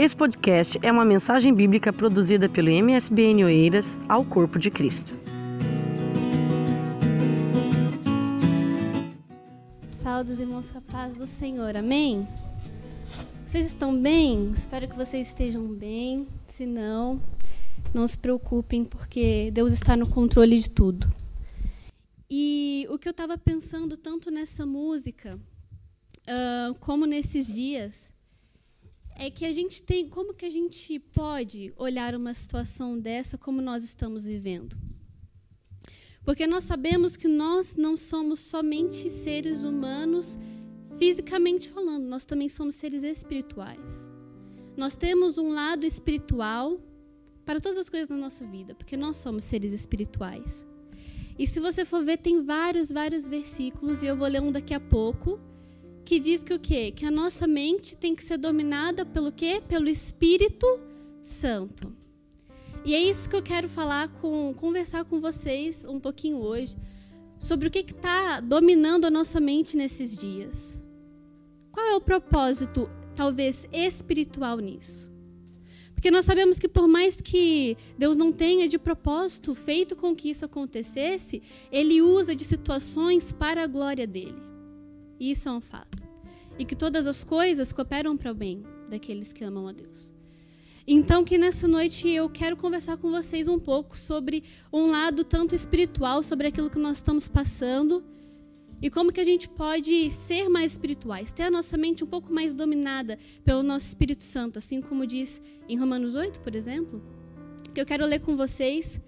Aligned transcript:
Esse 0.00 0.16
podcast 0.16 0.78
é 0.80 0.90
uma 0.90 1.04
mensagem 1.04 1.52
bíblica 1.52 1.92
produzida 1.92 2.48
pelo 2.48 2.70
MSBN 2.70 3.44
Oeiras 3.44 4.00
ao 4.08 4.24
Corpo 4.24 4.58
de 4.58 4.70
Cristo. 4.70 5.12
Saúdos, 9.92 10.40
irmãos, 10.40 10.74
a 10.74 10.80
paz 10.80 11.16
do 11.16 11.26
Senhor, 11.26 11.76
amém? 11.76 12.26
Vocês 13.44 13.66
estão 13.66 13.94
bem? 13.94 14.50
Espero 14.52 14.88
que 14.88 14.96
vocês 14.96 15.26
estejam 15.26 15.68
bem. 15.68 16.26
Se 16.46 16.64
não, 16.64 17.20
não 17.92 18.06
se 18.06 18.16
preocupem, 18.16 18.84
porque 18.84 19.50
Deus 19.52 19.70
está 19.70 19.98
no 19.98 20.08
controle 20.08 20.58
de 20.58 20.70
tudo. 20.70 21.12
E 22.30 22.86
o 22.88 22.98
que 22.98 23.06
eu 23.06 23.12
estava 23.12 23.36
pensando 23.36 23.98
tanto 23.98 24.30
nessa 24.30 24.64
música, 24.64 25.38
uh, 26.22 26.74
como 26.76 27.04
nesses 27.04 27.52
dias, 27.52 28.10
é 29.22 29.30
que 29.30 29.44
a 29.44 29.52
gente 29.52 29.82
tem, 29.82 30.08
como 30.08 30.32
que 30.32 30.46
a 30.46 30.50
gente 30.50 30.98
pode 30.98 31.74
olhar 31.76 32.14
uma 32.14 32.32
situação 32.32 32.98
dessa 32.98 33.36
como 33.36 33.60
nós 33.60 33.84
estamos 33.84 34.24
vivendo? 34.24 34.74
Porque 36.24 36.46
nós 36.46 36.64
sabemos 36.64 37.18
que 37.18 37.28
nós 37.28 37.76
não 37.76 37.98
somos 37.98 38.40
somente 38.40 39.10
seres 39.10 39.62
humanos 39.62 40.38
fisicamente 40.98 41.68
falando, 41.68 42.06
nós 42.06 42.24
também 42.24 42.48
somos 42.48 42.76
seres 42.76 43.02
espirituais. 43.02 44.10
Nós 44.74 44.96
temos 44.96 45.36
um 45.36 45.50
lado 45.52 45.84
espiritual 45.84 46.80
para 47.44 47.60
todas 47.60 47.76
as 47.76 47.90
coisas 47.90 48.08
na 48.08 48.16
nossa 48.16 48.46
vida, 48.46 48.74
porque 48.74 48.96
nós 48.96 49.18
somos 49.18 49.44
seres 49.44 49.74
espirituais. 49.74 50.66
E 51.38 51.46
se 51.46 51.60
você 51.60 51.84
for 51.84 52.02
ver, 52.02 52.16
tem 52.16 52.42
vários, 52.42 52.90
vários 52.90 53.28
versículos, 53.28 54.02
e 54.02 54.06
eu 54.06 54.16
vou 54.16 54.28
ler 54.28 54.40
um 54.40 54.50
daqui 54.50 54.72
a 54.72 54.80
pouco, 54.80 55.38
que 56.10 56.18
diz 56.18 56.42
que 56.42 56.52
o 56.52 56.58
quê? 56.58 56.90
Que 56.90 57.06
a 57.06 57.10
nossa 57.10 57.46
mente 57.46 57.94
tem 57.94 58.16
que 58.16 58.24
ser 58.24 58.36
dominada 58.36 59.06
pelo 59.06 59.30
quê? 59.30 59.62
Pelo 59.68 59.88
Espírito 59.88 60.66
Santo. 61.22 61.94
E 62.84 62.96
é 62.96 63.00
isso 63.00 63.30
que 63.30 63.36
eu 63.36 63.42
quero 63.44 63.68
falar 63.68 64.08
com, 64.20 64.52
conversar 64.54 65.04
com 65.04 65.20
vocês 65.20 65.84
um 65.84 66.00
pouquinho 66.00 66.38
hoje, 66.38 66.76
sobre 67.38 67.68
o 67.68 67.70
que 67.70 67.78
está 67.78 68.40
dominando 68.40 69.04
a 69.04 69.10
nossa 69.10 69.38
mente 69.38 69.76
nesses 69.76 70.16
dias. 70.16 70.82
Qual 71.70 71.86
é 71.86 71.94
o 71.94 72.00
propósito, 72.00 72.90
talvez, 73.14 73.64
espiritual 73.72 74.58
nisso? 74.58 75.08
Porque 75.94 76.10
nós 76.10 76.24
sabemos 76.24 76.58
que 76.58 76.66
por 76.66 76.88
mais 76.88 77.20
que 77.20 77.76
Deus 77.96 78.16
não 78.16 78.32
tenha 78.32 78.68
de 78.68 78.80
propósito 78.80 79.54
feito 79.54 79.94
com 79.94 80.16
que 80.16 80.30
isso 80.30 80.44
acontecesse, 80.44 81.40
Ele 81.70 82.02
usa 82.02 82.34
de 82.34 82.42
situações 82.42 83.32
para 83.32 83.62
a 83.62 83.68
glória 83.68 84.08
dele. 84.08 84.42
Isso 85.20 85.48
é 85.48 85.52
um 85.52 85.60
fato. 85.60 85.99
E 86.60 86.64
que 86.66 86.76
todas 86.76 87.06
as 87.06 87.24
coisas 87.24 87.72
cooperam 87.72 88.18
para 88.18 88.30
o 88.30 88.34
bem 88.34 88.62
daqueles 88.90 89.32
que 89.32 89.42
amam 89.42 89.66
a 89.66 89.72
Deus. 89.72 90.12
Então, 90.86 91.24
que 91.24 91.38
nessa 91.38 91.66
noite 91.66 92.06
eu 92.06 92.28
quero 92.28 92.54
conversar 92.54 92.98
com 92.98 93.10
vocês 93.10 93.48
um 93.48 93.58
pouco 93.58 93.96
sobre 93.96 94.44
um 94.70 94.90
lado 94.90 95.24
tanto 95.24 95.54
espiritual, 95.54 96.22
sobre 96.22 96.48
aquilo 96.48 96.68
que 96.68 96.78
nós 96.78 96.98
estamos 96.98 97.28
passando, 97.28 98.04
e 98.82 98.90
como 98.90 99.10
que 99.10 99.20
a 99.20 99.24
gente 99.24 99.48
pode 99.48 100.10
ser 100.10 100.50
mais 100.50 100.72
espirituais, 100.72 101.32
ter 101.32 101.44
a 101.44 101.50
nossa 101.50 101.78
mente 101.78 102.04
um 102.04 102.06
pouco 102.06 102.30
mais 102.30 102.52
dominada 102.52 103.18
pelo 103.42 103.62
nosso 103.62 103.86
Espírito 103.86 104.22
Santo, 104.22 104.58
assim 104.58 104.82
como 104.82 105.06
diz 105.06 105.40
em 105.66 105.78
Romanos 105.78 106.14
8, 106.14 106.40
por 106.40 106.54
exemplo, 106.54 107.02
que 107.72 107.80
eu 107.80 107.86
quero 107.86 108.04
ler 108.04 108.20
com 108.20 108.36
vocês, 108.36 109.00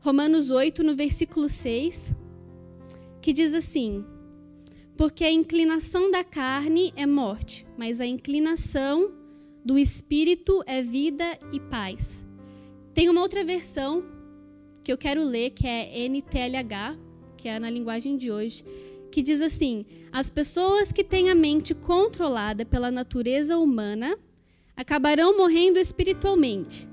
Romanos 0.00 0.50
8, 0.50 0.82
no 0.82 0.94
versículo 0.94 1.50
6, 1.50 2.16
que 3.20 3.30
diz 3.34 3.52
assim: 3.52 4.06
porque 4.96 5.24
a 5.24 5.32
inclinação 5.32 6.10
da 6.10 6.22
carne 6.22 6.92
é 6.96 7.06
morte, 7.06 7.66
mas 7.76 8.00
a 8.00 8.06
inclinação 8.06 9.12
do 9.64 9.78
espírito 9.78 10.62
é 10.66 10.82
vida 10.82 11.24
e 11.52 11.58
paz. 11.58 12.24
Tem 12.92 13.08
uma 13.08 13.20
outra 13.20 13.44
versão 13.44 14.04
que 14.84 14.92
eu 14.92 14.98
quero 14.98 15.24
ler, 15.24 15.50
que 15.50 15.66
é 15.66 16.06
NTLH, 16.08 16.96
que 17.36 17.48
é 17.48 17.58
na 17.58 17.70
linguagem 17.70 18.16
de 18.16 18.30
hoje, 18.30 18.64
que 19.10 19.20
diz 19.20 19.40
assim: 19.40 19.84
As 20.12 20.30
pessoas 20.30 20.92
que 20.92 21.02
têm 21.02 21.28
a 21.28 21.34
mente 21.34 21.74
controlada 21.74 22.64
pela 22.64 22.90
natureza 22.90 23.58
humana 23.58 24.16
acabarão 24.76 25.36
morrendo 25.36 25.78
espiritualmente, 25.78 26.88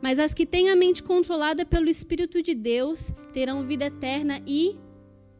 mas 0.00 0.18
as 0.18 0.32
que 0.32 0.46
têm 0.46 0.70
a 0.70 0.76
mente 0.76 1.02
controlada 1.02 1.64
pelo 1.64 1.88
Espírito 1.88 2.42
de 2.42 2.54
Deus 2.54 3.12
terão 3.32 3.66
vida 3.66 3.86
eterna 3.86 4.40
e 4.46 4.76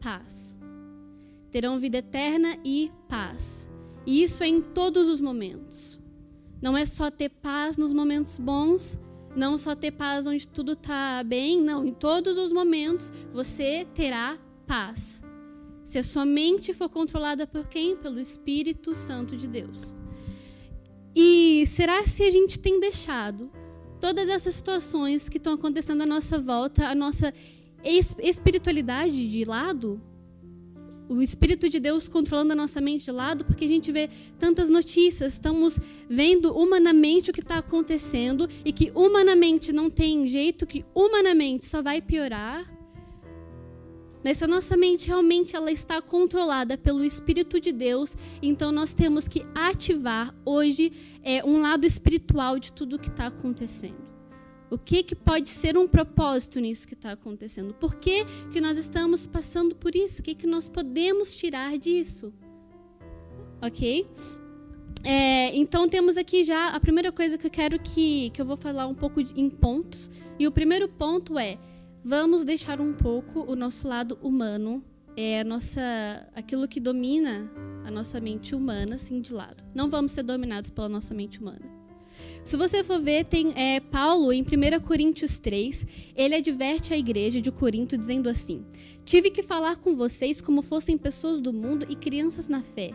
paz 0.00 0.52
terão 1.52 1.78
vida 1.78 1.98
eterna 1.98 2.58
e 2.64 2.90
paz. 3.08 3.68
E 4.06 4.22
isso 4.24 4.42
é 4.42 4.48
em 4.48 4.62
todos 4.62 5.08
os 5.08 5.20
momentos. 5.20 6.00
Não 6.62 6.76
é 6.76 6.86
só 6.86 7.10
ter 7.10 7.28
paz 7.28 7.76
nos 7.76 7.92
momentos 7.92 8.38
bons, 8.38 8.98
não 9.36 9.58
só 9.58 9.76
ter 9.76 9.92
paz 9.92 10.26
onde 10.26 10.48
tudo 10.48 10.72
está 10.72 11.22
bem, 11.22 11.60
não. 11.60 11.84
Em 11.84 11.92
todos 11.92 12.38
os 12.38 12.52
momentos 12.52 13.12
você 13.32 13.86
terá 13.94 14.38
paz. 14.66 15.22
Se 15.84 15.98
a 15.98 16.02
sua 16.02 16.24
mente 16.24 16.72
for 16.72 16.88
controlada 16.88 17.46
por 17.46 17.68
quem? 17.68 17.96
Pelo 17.96 18.18
Espírito 18.18 18.94
Santo 18.94 19.36
de 19.36 19.46
Deus. 19.46 19.94
E 21.14 21.64
será 21.66 22.06
se 22.06 22.22
a 22.22 22.30
gente 22.30 22.58
tem 22.58 22.80
deixado 22.80 23.50
todas 24.00 24.30
essas 24.30 24.54
situações 24.54 25.28
que 25.28 25.36
estão 25.36 25.52
acontecendo 25.52 26.00
à 26.00 26.06
nossa 26.06 26.38
volta, 26.38 26.86
a 26.86 26.94
nossa 26.94 27.34
espiritualidade 27.84 29.28
de 29.28 29.44
lado? 29.44 30.00
O 31.12 31.22
Espírito 31.22 31.68
de 31.68 31.78
Deus 31.78 32.08
controlando 32.08 32.52
a 32.52 32.56
nossa 32.56 32.80
mente 32.80 33.04
de 33.04 33.10
lado, 33.10 33.44
porque 33.44 33.64
a 33.64 33.68
gente 33.68 33.92
vê 33.92 34.08
tantas 34.38 34.68
notícias, 34.68 35.34
estamos 35.34 35.78
vendo 36.08 36.52
humanamente 36.56 37.30
o 37.30 37.32
que 37.32 37.40
está 37.40 37.58
acontecendo 37.58 38.48
e 38.64 38.72
que 38.72 38.90
humanamente 38.94 39.72
não 39.72 39.90
tem 39.90 40.26
jeito, 40.26 40.66
que 40.66 40.84
humanamente 40.94 41.66
só 41.66 41.82
vai 41.82 42.00
piorar. 42.00 42.70
Mas 44.24 44.38
se 44.38 44.44
a 44.44 44.48
nossa 44.48 44.76
mente 44.76 45.08
realmente 45.08 45.56
ela 45.56 45.72
está 45.72 46.00
controlada 46.00 46.78
pelo 46.78 47.04
Espírito 47.04 47.60
de 47.60 47.72
Deus, 47.72 48.16
então 48.40 48.70
nós 48.70 48.92
temos 48.92 49.26
que 49.26 49.44
ativar 49.54 50.32
hoje 50.44 50.92
é, 51.24 51.44
um 51.44 51.60
lado 51.60 51.84
espiritual 51.84 52.58
de 52.58 52.70
tudo 52.70 52.96
o 52.96 52.98
que 52.98 53.08
está 53.08 53.26
acontecendo. 53.26 54.11
O 54.72 54.78
que, 54.78 55.02
que 55.02 55.14
pode 55.14 55.50
ser 55.50 55.76
um 55.76 55.86
propósito 55.86 56.58
nisso 56.58 56.88
que 56.88 56.94
está 56.94 57.12
acontecendo? 57.12 57.74
Por 57.74 57.96
que, 57.96 58.24
que 58.50 58.58
nós 58.58 58.78
estamos 58.78 59.26
passando 59.26 59.76
por 59.76 59.94
isso? 59.94 60.22
O 60.22 60.24
que, 60.24 60.34
que 60.34 60.46
nós 60.46 60.66
podemos 60.66 61.36
tirar 61.36 61.76
disso? 61.76 62.32
Ok? 63.60 64.08
É, 65.04 65.54
então 65.54 65.86
temos 65.90 66.16
aqui 66.16 66.42
já 66.42 66.68
a 66.68 66.80
primeira 66.80 67.12
coisa 67.12 67.36
que 67.36 67.46
eu 67.46 67.50
quero 67.50 67.78
que, 67.78 68.30
que 68.30 68.40
eu 68.40 68.46
vou 68.46 68.56
falar 68.56 68.86
um 68.86 68.94
pouco 68.94 69.20
em 69.20 69.50
pontos. 69.50 70.10
E 70.38 70.46
o 70.46 70.50
primeiro 70.50 70.88
ponto 70.88 71.38
é 71.38 71.58
vamos 72.02 72.42
deixar 72.42 72.80
um 72.80 72.94
pouco 72.94 73.40
o 73.40 73.54
nosso 73.54 73.86
lado 73.86 74.18
humano, 74.22 74.82
é 75.14 75.44
nossa, 75.44 75.82
aquilo 76.34 76.66
que 76.66 76.80
domina 76.80 77.46
a 77.84 77.90
nossa 77.90 78.18
mente 78.22 78.54
humana, 78.54 78.94
assim, 78.94 79.20
de 79.20 79.34
lado. 79.34 79.62
Não 79.74 79.90
vamos 79.90 80.12
ser 80.12 80.22
dominados 80.22 80.70
pela 80.70 80.88
nossa 80.88 81.12
mente 81.12 81.40
humana. 81.40 81.81
Se 82.44 82.56
você 82.56 82.82
for 82.82 83.00
ver, 83.00 83.24
tem 83.24 83.52
é, 83.54 83.78
Paulo 83.78 84.32
em 84.32 84.42
1 84.42 84.80
Coríntios 84.80 85.38
3, 85.38 85.86
ele 86.16 86.34
adverte 86.34 86.92
a 86.92 86.98
igreja 86.98 87.40
de 87.40 87.52
Corinto 87.52 87.96
dizendo 87.96 88.28
assim: 88.28 88.64
Tive 89.04 89.30
que 89.30 89.44
falar 89.44 89.78
com 89.78 89.94
vocês 89.94 90.40
como 90.40 90.60
fossem 90.60 90.98
pessoas 90.98 91.40
do 91.40 91.52
mundo 91.52 91.86
e 91.88 91.94
crianças 91.94 92.48
na 92.48 92.60
fé. 92.60 92.90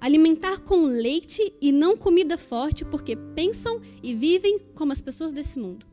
Alimentar 0.00 0.60
com 0.60 0.86
leite 0.86 1.52
e 1.60 1.70
não 1.70 1.98
comida 1.98 2.38
forte, 2.38 2.82
porque 2.82 3.14
pensam 3.14 3.80
e 4.02 4.14
vivem 4.14 4.58
como 4.74 4.90
as 4.90 5.02
pessoas 5.02 5.34
desse 5.34 5.58
mundo. 5.58 5.86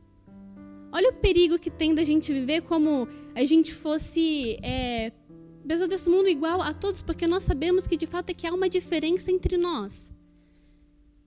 Olha 0.90 1.10
o 1.10 1.14
perigo 1.14 1.58
que 1.58 1.70
tem 1.70 1.94
da 1.94 2.02
gente 2.02 2.32
viver 2.32 2.62
como 2.62 3.06
a 3.34 3.44
gente 3.44 3.74
fosse 3.74 4.56
é, 4.62 5.12
pessoas 5.68 5.88
desse 5.90 6.08
mundo 6.08 6.30
igual 6.30 6.62
a 6.62 6.72
todos, 6.72 7.02
porque 7.02 7.26
nós 7.26 7.42
sabemos 7.42 7.86
que 7.86 7.96
de 7.96 8.06
fato 8.06 8.30
é 8.30 8.34
que 8.34 8.46
há 8.46 8.54
uma 8.54 8.70
diferença 8.70 9.30
entre 9.30 9.58
nós 9.58 10.10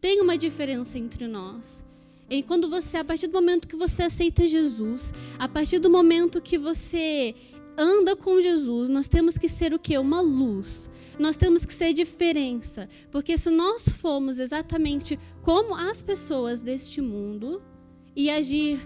tem 0.04 0.20
uma 0.20 0.38
diferença 0.38 1.00
entre 1.00 1.28
nós. 1.28 1.82
E 2.30 2.44
quando 2.44 2.70
você, 2.70 2.98
a 2.98 3.06
partir 3.06 3.28
do 3.28 3.34
momento 3.36 3.70
que 3.70 3.76
você 3.78 4.04
aceita 4.04 4.46
Jesus, 4.46 5.14
a 5.40 5.48
partir 5.48 5.80
do 5.80 5.90
momento 5.90 6.42
que 6.42 6.58
você 6.58 7.34
anda 7.78 8.14
com 8.14 8.42
Jesus, 8.42 8.90
nós 8.90 9.08
temos 9.08 9.38
que 9.38 9.48
ser 9.48 9.74
o 9.74 9.80
que? 9.80 9.98
Uma 9.98 10.20
luz. 10.20 10.90
Nós 11.18 11.38
temos 11.38 11.64
que 11.64 11.74
ser 11.74 11.94
diferença. 11.94 12.90
Porque 13.12 13.38
se 13.38 13.50
nós 13.50 13.88
formos 13.88 14.40
exatamente 14.40 15.18
como 15.42 15.74
as 15.74 16.04
pessoas 16.04 16.60
deste 16.60 17.00
mundo 17.00 17.64
e 18.14 18.30
agir 18.30 18.86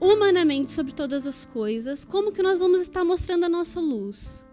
humanamente 0.00 0.72
sobre 0.72 0.92
todas 0.92 1.28
as 1.28 1.44
coisas, 1.44 2.04
como 2.04 2.32
que 2.32 2.42
nós 2.42 2.58
vamos 2.58 2.80
estar 2.80 3.04
mostrando 3.04 3.44
a 3.44 3.48
nossa 3.48 3.78
luz? 3.78 4.43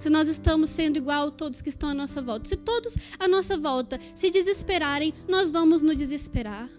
Se 0.00 0.08
nós 0.08 0.28
estamos 0.30 0.70
sendo 0.70 0.96
igual 0.96 1.28
a 1.28 1.30
todos 1.30 1.60
que 1.60 1.68
estão 1.68 1.90
à 1.90 1.94
nossa 1.94 2.22
volta. 2.22 2.48
Se 2.48 2.56
todos 2.56 2.96
à 3.18 3.28
nossa 3.28 3.58
volta 3.58 4.00
se 4.14 4.30
desesperarem, 4.30 5.12
nós 5.28 5.52
vamos 5.52 5.82
nos 5.82 5.94
desesperar. 5.94 6.70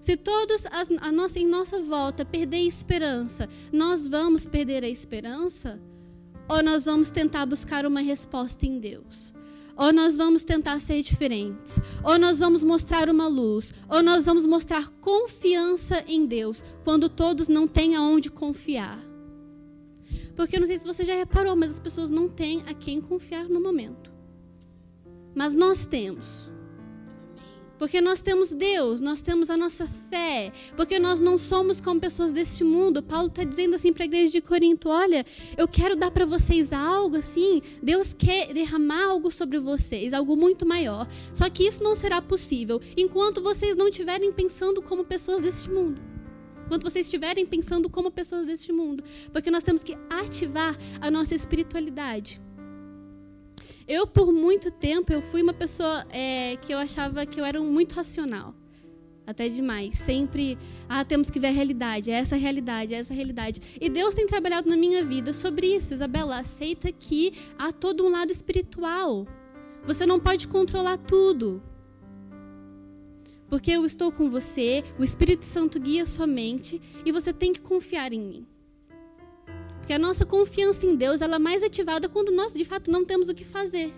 Se 0.00 0.16
todos 0.16 0.62
a 1.00 1.10
nossa, 1.10 1.40
em 1.40 1.46
nossa 1.46 1.82
volta 1.82 2.24
perder 2.24 2.60
esperança, 2.60 3.48
nós 3.72 4.06
vamos 4.06 4.46
perder 4.46 4.84
a 4.84 4.88
esperança? 4.88 5.80
Ou 6.48 6.62
nós 6.62 6.84
vamos 6.84 7.10
tentar 7.10 7.44
buscar 7.46 7.84
uma 7.84 8.00
resposta 8.00 8.64
em 8.64 8.78
Deus? 8.78 9.34
ou 9.78 9.92
nós 9.92 10.16
vamos 10.16 10.42
tentar 10.42 10.80
ser 10.80 11.00
diferentes, 11.02 11.80
ou 12.02 12.18
nós 12.18 12.40
vamos 12.40 12.64
mostrar 12.64 13.08
uma 13.08 13.28
luz, 13.28 13.72
ou 13.88 14.02
nós 14.02 14.26
vamos 14.26 14.44
mostrar 14.44 14.90
confiança 15.00 16.02
em 16.08 16.26
Deus, 16.26 16.64
quando 16.82 17.08
todos 17.08 17.46
não 17.46 17.68
têm 17.68 17.94
aonde 17.94 18.28
confiar. 18.28 19.07
Porque 20.38 20.54
eu 20.54 20.60
não 20.60 20.68
sei 20.68 20.78
se 20.78 20.86
você 20.86 21.04
já 21.04 21.16
reparou, 21.16 21.56
mas 21.56 21.72
as 21.72 21.80
pessoas 21.80 22.10
não 22.10 22.28
têm 22.28 22.62
a 22.68 22.72
quem 22.72 23.00
confiar 23.00 23.48
no 23.48 23.60
momento. 23.60 24.12
Mas 25.34 25.52
nós 25.52 25.84
temos. 25.84 26.48
Porque 27.76 28.00
nós 28.00 28.22
temos 28.22 28.52
Deus, 28.52 29.00
nós 29.00 29.20
temos 29.20 29.50
a 29.50 29.56
nossa 29.56 29.88
fé, 30.08 30.52
porque 30.76 31.00
nós 31.00 31.18
não 31.18 31.38
somos 31.38 31.80
como 31.80 32.00
pessoas 32.00 32.32
deste 32.32 32.62
mundo. 32.62 33.02
Paulo 33.02 33.26
está 33.26 33.42
dizendo 33.42 33.74
assim 33.74 33.92
para 33.92 34.04
a 34.04 34.06
igreja 34.06 34.30
de 34.30 34.40
Corinto: 34.40 34.88
olha, 34.88 35.26
eu 35.56 35.66
quero 35.66 35.96
dar 35.96 36.12
para 36.12 36.24
vocês 36.24 36.72
algo 36.72 37.16
assim, 37.16 37.60
Deus 37.82 38.12
quer 38.12 38.54
derramar 38.54 39.06
algo 39.06 39.32
sobre 39.32 39.58
vocês, 39.58 40.12
algo 40.12 40.36
muito 40.36 40.64
maior. 40.64 41.08
Só 41.34 41.50
que 41.50 41.66
isso 41.66 41.82
não 41.82 41.96
será 41.96 42.22
possível 42.22 42.80
enquanto 42.96 43.42
vocês 43.42 43.74
não 43.74 43.88
estiverem 43.88 44.32
pensando 44.32 44.80
como 44.82 45.04
pessoas 45.04 45.40
deste 45.40 45.68
mundo. 45.68 46.00
Enquanto 46.68 46.82
vocês 46.82 47.06
estiverem 47.06 47.46
pensando 47.46 47.88
como 47.88 48.10
pessoas 48.10 48.44
deste 48.46 48.72
mundo. 48.74 49.02
Porque 49.32 49.50
nós 49.50 49.62
temos 49.62 49.82
que 49.82 49.96
ativar 50.10 50.76
a 51.00 51.10
nossa 51.10 51.34
espiritualidade. 51.34 52.38
Eu, 53.86 54.06
por 54.06 54.30
muito 54.30 54.70
tempo, 54.70 55.10
eu 55.10 55.22
fui 55.22 55.42
uma 55.42 55.54
pessoa 55.54 56.06
é, 56.10 56.56
que 56.56 56.74
eu 56.74 56.76
achava 56.76 57.24
que 57.24 57.40
eu 57.40 57.44
era 57.46 57.58
muito 57.58 57.94
racional. 57.94 58.54
Até 59.26 59.48
demais. 59.48 59.98
Sempre, 59.98 60.58
ah, 60.86 61.06
temos 61.06 61.30
que 61.30 61.40
ver 61.40 61.46
a 61.46 61.52
realidade, 61.52 62.10
é 62.10 62.14
essa 62.14 62.34
a 62.34 62.38
realidade, 62.38 62.92
é 62.92 62.98
essa 62.98 63.14
a 63.14 63.16
realidade. 63.16 63.62
E 63.80 63.88
Deus 63.88 64.14
tem 64.14 64.26
trabalhado 64.26 64.68
na 64.68 64.76
minha 64.76 65.02
vida 65.02 65.32
sobre 65.32 65.74
isso. 65.74 65.94
Isabela, 65.94 66.38
aceita 66.38 66.92
que 66.92 67.32
há 67.58 67.72
todo 67.72 68.04
um 68.04 68.10
lado 68.10 68.30
espiritual. 68.30 69.26
Você 69.86 70.04
não 70.04 70.20
pode 70.20 70.46
controlar 70.48 70.98
tudo. 70.98 71.62
Porque 73.48 73.70
eu 73.70 73.84
estou 73.84 74.12
com 74.12 74.28
você, 74.28 74.84
o 74.98 75.04
Espírito 75.04 75.44
Santo 75.44 75.80
guia 75.80 76.04
sua 76.04 76.26
mente 76.26 76.80
e 77.04 77.10
você 77.10 77.32
tem 77.32 77.52
que 77.52 77.60
confiar 77.60 78.12
em 78.12 78.20
mim. 78.20 78.46
Porque 79.78 79.92
a 79.92 79.98
nossa 79.98 80.26
confiança 80.26 80.84
em 80.84 80.94
Deus 80.94 81.22
ela 81.22 81.36
é 81.36 81.38
mais 81.38 81.62
ativada 81.62 82.08
quando 82.08 82.30
nós 82.30 82.52
de 82.52 82.64
fato 82.64 82.90
não 82.90 83.04
temos 83.04 83.28
o 83.28 83.34
que 83.34 83.44
fazer. 83.44 83.92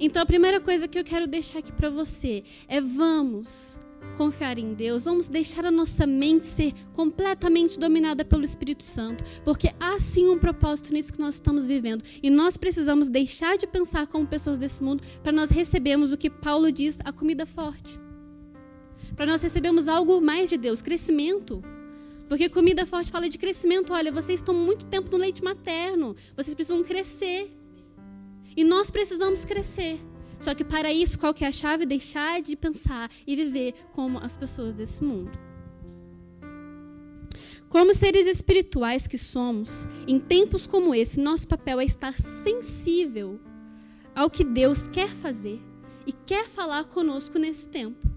Então 0.00 0.22
a 0.22 0.26
primeira 0.26 0.60
coisa 0.60 0.88
que 0.88 0.98
eu 0.98 1.04
quero 1.04 1.26
deixar 1.26 1.58
aqui 1.58 1.70
para 1.70 1.90
você 1.90 2.42
é 2.66 2.80
vamos 2.80 3.78
confiar 4.16 4.58
em 4.58 4.74
Deus, 4.74 5.04
vamos 5.04 5.28
deixar 5.28 5.66
a 5.66 5.70
nossa 5.70 6.06
mente 6.06 6.46
ser 6.46 6.72
completamente 6.92 7.78
dominada 7.78 8.24
pelo 8.24 8.44
Espírito 8.44 8.82
Santo, 8.82 9.24
porque 9.44 9.70
há 9.80 9.98
sim 9.98 10.28
um 10.28 10.38
propósito 10.38 10.92
nisso 10.92 11.12
que 11.12 11.20
nós 11.20 11.34
estamos 11.34 11.66
vivendo 11.66 12.04
e 12.22 12.30
nós 12.30 12.56
precisamos 12.56 13.08
deixar 13.08 13.58
de 13.58 13.66
pensar 13.66 14.06
como 14.06 14.26
pessoas 14.26 14.56
desse 14.56 14.82
mundo 14.82 15.02
para 15.22 15.32
nós 15.32 15.50
recebermos 15.50 16.12
o 16.12 16.16
que 16.16 16.30
Paulo 16.30 16.70
diz, 16.70 16.98
a 17.04 17.12
comida 17.12 17.44
forte. 17.44 18.03
Para 19.16 19.26
nós 19.26 19.42
recebermos 19.42 19.88
algo 19.88 20.20
mais 20.20 20.50
de 20.50 20.56
Deus, 20.56 20.82
crescimento. 20.82 21.62
Porque 22.28 22.48
comida 22.48 22.86
forte 22.86 23.10
fala 23.10 23.28
de 23.28 23.38
crescimento. 23.38 23.92
Olha, 23.92 24.10
vocês 24.10 24.40
estão 24.40 24.54
muito 24.54 24.86
tempo 24.86 25.10
no 25.10 25.18
leite 25.18 25.42
materno. 25.42 26.16
Vocês 26.36 26.54
precisam 26.54 26.82
crescer. 26.82 27.50
E 28.56 28.64
nós 28.64 28.90
precisamos 28.90 29.44
crescer. 29.44 30.00
Só 30.40 30.54
que 30.54 30.64
para 30.64 30.92
isso, 30.92 31.18
qual 31.18 31.32
que 31.32 31.44
é 31.44 31.48
a 31.48 31.52
chave? 31.52 31.86
Deixar 31.86 32.42
de 32.42 32.56
pensar 32.56 33.10
e 33.26 33.36
viver 33.36 33.74
como 33.92 34.18
as 34.18 34.36
pessoas 34.36 34.74
desse 34.74 35.02
mundo. 35.02 35.30
Como 37.68 37.92
seres 37.92 38.26
espirituais 38.26 39.06
que 39.06 39.18
somos, 39.18 39.88
em 40.06 40.20
tempos 40.20 40.66
como 40.66 40.94
esse, 40.94 41.18
nosso 41.18 41.48
papel 41.48 41.80
é 41.80 41.84
estar 41.84 42.14
sensível 42.16 43.40
ao 44.14 44.30
que 44.30 44.44
Deus 44.44 44.86
quer 44.86 45.08
fazer 45.08 45.60
e 46.06 46.12
quer 46.12 46.48
falar 46.48 46.84
conosco 46.84 47.36
nesse 47.38 47.68
tempo. 47.68 48.13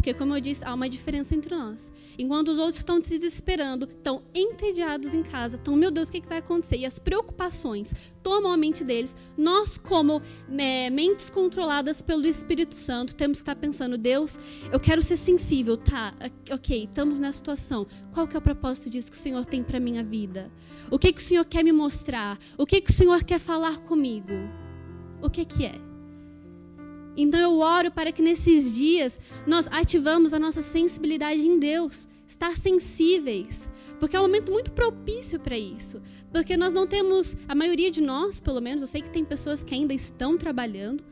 Porque, 0.00 0.14
como 0.14 0.34
eu 0.34 0.40
disse, 0.40 0.64
há 0.64 0.72
uma 0.72 0.88
diferença 0.88 1.34
entre 1.36 1.54
nós. 1.54 1.92
Enquanto 2.18 2.48
os 2.48 2.58
outros 2.58 2.78
estão 2.78 3.02
se 3.02 3.18
desesperando, 3.18 3.84
estão 3.84 4.22
entediados 4.34 5.12
em 5.12 5.22
casa, 5.22 5.56
estão, 5.56 5.76
meu 5.76 5.90
Deus, 5.90 6.08
o 6.08 6.12
que, 6.12 6.26
vai 6.26 6.38
acontecer? 6.38 6.78
E 6.78 6.86
as 6.86 6.98
preocupações 6.98 7.92
tomam 8.22 8.50
a 8.50 8.56
mente 8.56 8.82
deles. 8.82 9.14
Nós, 9.36 9.76
como 9.76 10.22
é, 10.56 10.88
mentes 10.88 11.28
controladas 11.28 12.00
pelo 12.00 12.26
Espírito 12.26 12.74
Santo, 12.74 13.14
temos 13.14 13.40
que 13.40 13.42
estar 13.42 13.56
pensando: 13.56 13.98
Deus, 13.98 14.38
eu 14.72 14.80
quero 14.80 15.02
ser 15.02 15.18
sensível, 15.18 15.76
tá? 15.76 16.14
Ok, 16.50 16.84
estamos 16.84 17.20
nessa 17.20 17.36
situação. 17.36 17.86
Qual 18.10 18.26
que 18.26 18.34
é 18.34 18.38
o 18.38 18.42
propósito 18.42 18.88
disso 18.88 19.10
que 19.10 19.18
o 19.18 19.20
Senhor 19.20 19.44
tem 19.44 19.62
para 19.62 19.78
minha 19.78 20.02
vida? 20.02 20.50
O 20.90 20.98
que, 20.98 21.12
que 21.12 21.20
o 21.20 21.24
Senhor 21.24 21.44
quer 21.44 21.62
me 21.62 21.72
mostrar? 21.72 22.38
O 22.56 22.64
que, 22.64 22.80
que 22.80 22.90
o 22.90 22.94
Senhor 22.94 23.22
quer 23.22 23.38
falar 23.38 23.80
comigo? 23.80 24.32
O 25.20 25.28
que, 25.28 25.44
que 25.44 25.66
é? 25.66 25.89
Então 27.16 27.40
eu 27.40 27.58
oro 27.58 27.90
para 27.90 28.12
que 28.12 28.22
nesses 28.22 28.74
dias 28.74 29.18
nós 29.46 29.66
ativamos 29.70 30.32
a 30.32 30.38
nossa 30.38 30.62
sensibilidade 30.62 31.40
em 31.40 31.58
Deus, 31.58 32.08
estar 32.26 32.56
sensíveis, 32.56 33.68
porque 33.98 34.16
é 34.16 34.20
um 34.20 34.22
momento 34.22 34.52
muito 34.52 34.70
propício 34.72 35.38
para 35.38 35.58
isso. 35.58 36.00
Porque 36.32 36.56
nós 36.56 36.72
não 36.72 36.86
temos, 36.86 37.36
a 37.48 37.54
maioria 37.54 37.90
de 37.90 38.00
nós, 38.00 38.40
pelo 38.40 38.60
menos, 38.60 38.82
eu 38.82 38.86
sei 38.86 39.02
que 39.02 39.10
tem 39.10 39.24
pessoas 39.24 39.62
que 39.62 39.74
ainda 39.74 39.92
estão 39.92 40.38
trabalhando, 40.38 41.02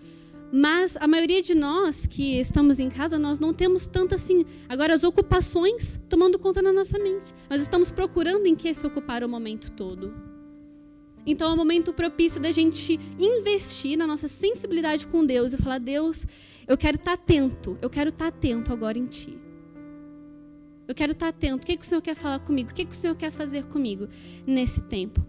mas 0.51 0.97
a 0.97 1.07
maioria 1.07 1.43
de 1.43 1.55
nós 1.55 2.07
que 2.07 2.39
estamos 2.41 2.79
em 2.79 2.89
casa, 2.89 3.19
nós 3.19 3.39
não 3.39 3.53
temos 3.53 3.85
tanto 3.85 4.15
assim. 4.15 4.45
Agora, 4.69 4.95
as 4.95 5.05
ocupações 5.05 6.01
tomando 6.09 6.39
conta 6.39 6.63
na 6.63 6.73
nossa 6.73 6.99
mente. 6.99 7.35
Nós 7.51 7.61
estamos 7.61 7.91
procurando 7.91 8.47
em 8.47 8.55
que 8.55 8.73
se 8.73 8.87
ocupar 8.87 9.23
o 9.23 9.29
momento 9.29 9.71
todo. 9.73 10.28
Então 11.31 11.51
é 11.51 11.53
um 11.53 11.57
momento 11.57 11.93
propício 11.93 12.41
da 12.41 12.51
gente 12.51 12.99
investir 13.19 13.99
na 13.99 14.07
nossa 14.07 14.27
sensibilidade 14.27 15.07
com 15.07 15.27
Deus 15.27 15.53
e 15.53 15.59
falar: 15.59 15.79
Deus, 15.79 16.27
eu 16.67 16.77
quero 16.77 16.97
estar 16.97 17.13
atento, 17.13 17.77
eu 17.83 17.91
quero 17.91 18.09
estar 18.09 18.29
atento 18.29 18.73
agora 18.73 18.97
em 18.97 19.05
Ti. 19.05 19.39
Eu 20.89 20.95
quero 20.95 21.13
estar 21.13 21.29
atento. 21.29 21.57
O 21.57 21.67
que, 21.67 21.77
que 21.77 21.85
o 21.85 21.87
Senhor 21.87 22.01
quer 22.01 22.15
falar 22.15 22.39
comigo? 22.39 22.71
O 22.71 22.75
que, 22.75 22.87
que 22.87 22.93
o 22.93 22.97
Senhor 22.97 23.15
quer 23.15 23.31
fazer 23.31 23.67
comigo 23.67 24.09
nesse 24.47 24.81
tempo? 24.85 25.23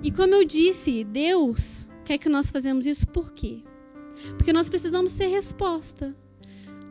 E 0.00 0.12
como 0.12 0.32
eu 0.32 0.44
disse, 0.44 1.02
Deus 1.02 1.88
quer 2.04 2.18
que 2.18 2.28
nós 2.28 2.52
fazemos 2.52 2.86
isso 2.86 3.04
por 3.08 3.32
quê? 3.32 3.64
Porque 4.36 4.52
nós 4.52 4.68
precisamos 4.68 5.10
ser 5.10 5.26
resposta 5.26 6.14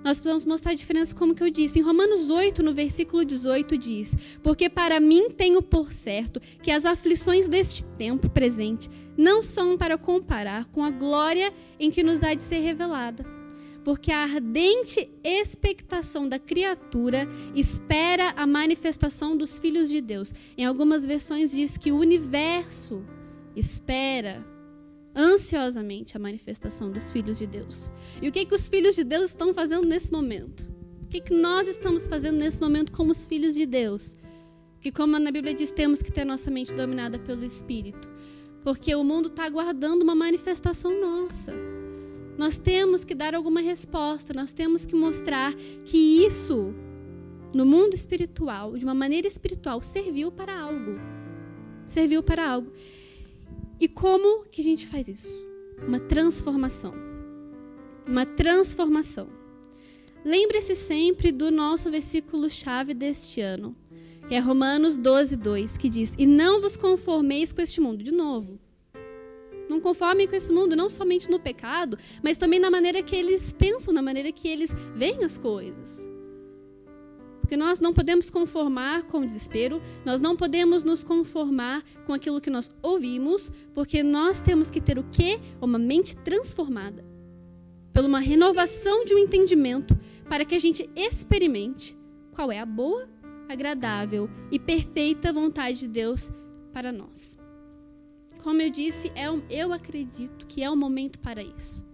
nós 0.06 0.18
precisamos 0.18 0.46
mostrar 0.46 0.74
a 0.74 0.76
diferença, 0.76 1.16
como 1.16 1.34
que 1.34 1.42
eu 1.42 1.50
disse. 1.50 1.80
Em 1.80 1.82
Romanos 1.82 2.30
8, 2.30 2.62
no 2.62 2.76
versículo 2.76 3.26
18, 3.26 3.76
diz: 3.76 4.16
Porque 4.44 4.70
para 4.70 5.00
mim 5.00 5.32
tenho 5.32 5.64
por 5.64 5.92
certo 5.92 6.40
que 6.62 6.70
as 6.70 6.86
aflições 6.86 7.48
deste 7.48 7.84
tempo 7.84 8.30
presente 8.30 8.88
não 9.18 9.42
são 9.42 9.76
para 9.76 9.98
comparar 9.98 10.66
com 10.66 10.84
a 10.84 10.92
glória 10.92 11.52
em 11.80 11.90
que 11.90 12.04
nos 12.04 12.22
há 12.22 12.36
de 12.36 12.42
ser 12.44 12.60
revelada. 12.60 13.26
Porque 13.84 14.12
a 14.12 14.22
ardente 14.22 15.10
expectação 15.24 16.30
da 16.30 16.38
criatura 16.38 17.28
espera 17.56 18.32
a 18.38 18.46
manifestação 18.46 19.36
dos 19.36 19.58
filhos 19.58 19.90
de 19.90 20.02
Deus. 20.02 20.32
Em 20.56 20.66
algumas 20.66 21.04
versões 21.04 21.50
diz 21.50 21.80
que 21.80 21.92
o 21.92 21.98
universo 21.98 23.04
espera 23.56 24.46
ansiosamente 25.16 26.18
a 26.18 26.20
manifestação 26.20 26.92
dos 26.92 27.12
filhos 27.12 27.38
de 27.38 27.48
Deus. 27.48 27.90
E 28.22 28.28
o 28.28 28.32
que, 28.32 28.46
que 28.46 28.54
os 28.54 28.68
filhos 28.68 28.96
de 28.96 29.04
Deus 29.04 29.28
estão 29.28 29.54
fazendo 29.54 29.88
nesse 29.88 30.12
momento? 30.12 30.70
O 31.04 31.08
que, 31.08 31.22
que 31.22 31.34
nós 31.34 31.68
estamos 31.68 32.08
fazendo 32.08 32.38
nesse 32.38 32.60
momento 32.60 32.92
como 32.92 33.12
os 33.12 33.26
filhos 33.26 33.54
de 33.54 33.66
Deus? 33.66 34.16
Que, 34.82 34.92
como 34.92 35.18
na 35.18 35.32
Bíblia 35.32 35.54
diz, 35.54 35.72
temos 35.72 36.02
que 36.02 36.12
ter 36.12 36.26
nossa 36.26 36.52
mente 36.52 36.74
dominada 36.74 37.18
pelo 37.18 37.46
Espírito. 37.46 38.12
Porque 38.64 38.94
o 38.96 39.04
mundo 39.04 39.28
está 39.28 39.46
aguardando 39.46 40.04
uma 40.04 40.16
manifestação 40.16 41.00
nossa. 41.00 41.54
Nós 42.38 42.58
temos 42.58 43.06
que 43.06 43.16
dar 43.16 43.34
alguma 43.34 43.62
resposta, 43.62 44.34
nós 44.34 44.52
temos 44.52 44.86
que 44.86 44.96
mostrar 44.96 45.54
que 45.86 46.26
isso, 46.26 46.74
no 47.54 47.66
mundo 47.66 47.94
espiritual, 47.94 48.76
de 48.76 48.84
uma 48.84 48.94
maneira 48.94 49.28
espiritual, 49.28 49.82
serviu 49.82 50.32
para 50.32 50.60
algo. 50.60 50.94
Serviu 51.86 52.22
para 52.22 52.50
algo. 52.50 52.72
E 53.80 53.88
como 53.88 54.46
que 54.46 54.62
a 54.62 54.64
gente 54.64 54.88
faz 54.88 55.08
isso? 55.08 55.46
Uma 55.86 56.00
transformação. 56.00 56.94
Uma 58.08 58.26
transformação. 58.26 59.28
Lembre-se 60.24 60.76
sempre 60.76 61.32
do 61.32 61.52
nosso 61.52 61.92
versículo-chave 61.92 62.94
deste 62.94 63.42
ano, 63.42 63.76
que 64.28 64.34
é 64.34 64.40
Romanos 64.40 64.96
12, 64.96 65.36
2, 65.36 65.78
que 65.78 65.90
diz: 65.90 66.16
E 66.18 66.26
não 66.26 66.62
vos 66.62 66.78
conformeis 66.78 67.52
com 67.52 67.62
este 67.62 67.82
mundo. 67.82 68.04
De 68.04 68.12
novo. 68.12 68.60
Não 69.70 69.80
conformem 69.80 70.28
com 70.28 70.36
esse 70.36 70.54
mundo, 70.54 70.76
não 70.76 70.90
somente 70.90 71.30
no 71.30 71.40
pecado, 71.40 71.98
mas 72.24 72.38
também 72.38 72.60
na 72.60 72.70
maneira 72.70 73.02
que 73.02 73.16
eles 73.16 73.52
pensam, 73.52 73.94
na 73.94 74.02
maneira 74.02 74.32
que 74.32 74.48
eles 74.48 74.72
veem 74.96 75.24
as 75.24 75.38
coisas. 75.38 76.08
Porque 77.46 77.56
nós 77.56 77.80
não 77.80 77.94
podemos 77.94 78.32
conformar 78.32 79.04
com 79.04 79.20
o 79.20 79.24
desespero, 79.24 79.80
nós 80.04 80.20
não 80.20 80.36
podemos 80.36 80.84
nos 80.84 81.04
conformar 81.04 81.84
com 82.04 82.12
aquilo 82.12 82.42
que 82.42 82.50
nós 82.50 82.72
ouvimos, 82.82 83.52
porque 83.72 84.02
nós 84.02 84.42
temos 84.42 84.72
que 84.72 84.82
ter 84.82 84.98
o 84.98 85.04
quê? 85.12 85.40
Uma 85.62 85.78
mente 85.78 86.16
transformada. 86.16 87.06
Pela 87.94 88.08
uma 88.08 88.20
renovação 88.20 89.06
de 89.06 89.14
um 89.14 89.20
entendimento, 89.20 89.96
para 90.28 90.44
que 90.44 90.56
a 90.56 90.60
gente 90.60 90.90
experimente 90.96 91.96
qual 92.32 92.52
é 92.52 92.60
a 92.60 92.66
boa, 92.66 93.08
agradável 93.48 94.28
e 94.50 94.58
perfeita 94.58 95.32
vontade 95.32 95.82
de 95.82 95.88
Deus 95.88 96.32
para 96.74 96.92
nós. 96.92 97.38
como 98.42 98.60
eu 98.60 98.72
disse, 98.72 99.12
é, 99.14 99.28
eu 99.52 99.72
acredito 99.72 100.48
que 100.48 100.64
é 100.64 100.70
o 100.72 100.76
momento 100.76 101.20
para 101.20 101.44
isso. 101.44 101.86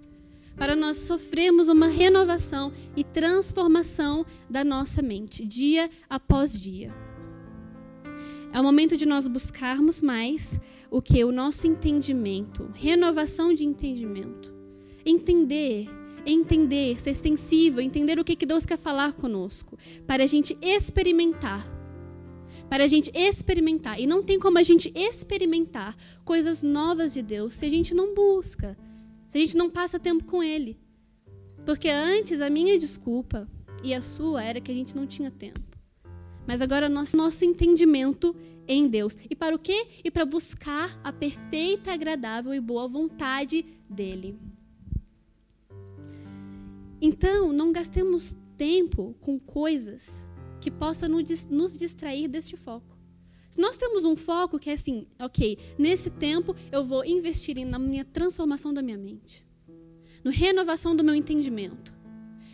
Para 0.56 0.76
nós 0.76 0.98
sofrermos 0.98 1.68
uma 1.68 1.88
renovação 1.88 2.72
e 2.96 3.04
transformação 3.04 4.26
da 4.50 4.64
nossa 4.64 5.02
mente, 5.02 5.46
dia 5.46 5.90
após 6.10 6.52
dia. 6.60 6.94
É 8.54 8.60
o 8.60 8.64
momento 8.64 8.98
de 8.98 9.06
nós 9.06 9.28
buscarmos 9.28 10.02
mais 10.02 10.60
o 10.90 11.02
que? 11.02 11.24
O 11.24 11.32
nosso 11.32 11.66
entendimento, 11.68 12.70
renovação 12.74 13.54
de 13.54 13.64
entendimento. 13.64 14.54
Entender, 15.06 15.88
entender, 16.26 17.00
ser 17.00 17.16
sensível, 17.16 17.82
entender 17.82 18.20
o 18.20 18.26
que, 18.26 18.36
que 18.36 18.46
Deus 18.46 18.66
quer 18.66 18.78
falar 18.78 19.14
conosco, 19.14 19.78
para 20.06 20.24
a 20.24 20.28
gente 20.28 20.58
experimentar. 20.62 21.66
Para 22.70 22.84
a 22.84 22.88
gente 22.88 23.10
experimentar. 23.16 24.00
E 24.00 24.06
não 24.06 24.22
tem 24.22 24.38
como 24.38 24.58
a 24.58 24.64
gente 24.64 24.92
experimentar 24.96 25.96
coisas 26.26 26.62
novas 26.62 27.14
de 27.14 27.22
Deus 27.22 27.54
se 27.54 27.66
a 27.66 27.70
gente 27.70 27.94
não 27.96 28.14
busca, 28.14 28.78
se 29.32 29.38
a 29.38 29.42
gente 29.42 29.56
não 29.56 29.70
passa 29.70 29.98
tempo 29.98 30.26
com 30.26 30.44
Ele. 30.44 30.78
Porque 31.66 31.88
antes 31.88 32.42
a 32.42 32.50
minha 32.50 32.78
desculpa 32.78 33.48
e 33.82 33.94
a 33.94 34.02
sua 34.02 34.44
era 34.44 34.60
que 34.60 34.70
a 34.70 34.76
gente 34.76 34.94
não 34.94 35.08
tinha 35.08 35.32
tempo. 35.32 35.62
Mas 36.46 36.62
agora 36.62 36.90
nosso, 36.90 37.16
nosso 37.16 37.46
entendimento 37.46 38.36
em 38.68 38.90
Deus. 38.90 39.18
E 39.30 39.34
para 39.34 39.56
o 39.56 39.60
quê? 39.60 39.88
E 40.04 40.12
para 40.12 40.26
buscar 40.26 41.00
a 41.02 41.14
perfeita, 41.14 41.94
agradável 41.94 42.54
e 42.54 42.60
boa 42.60 42.90
vontade 42.90 43.66
dele. 43.90 44.38
Então, 47.02 47.54
não 47.54 47.72
gastemos 47.72 48.36
tempo 48.58 49.16
com 49.22 49.40
coisas 49.40 50.28
que 50.60 50.70
possam 50.70 51.08
nos 51.08 51.80
distrair 51.80 52.28
deste 52.28 52.58
foco. 52.58 53.01
Nós 53.58 53.78
temos 53.78 54.06
um 54.06 54.16
foco 54.16 54.58
que 54.58 54.70
é 54.70 54.74
assim, 54.74 55.06
ok, 55.20 55.58
nesse 55.78 56.10
tempo 56.10 56.56
eu 56.72 56.86
vou 56.86 57.04
investir 57.06 57.66
na 57.66 57.78
minha 57.78 58.06
transformação 58.06 58.74
da 58.74 58.82
minha 58.82 58.98
mente, 58.98 59.46
no 60.24 60.32
renovação 60.32 60.96
do 60.96 61.04
meu 61.04 61.16
entendimento. 61.16 61.94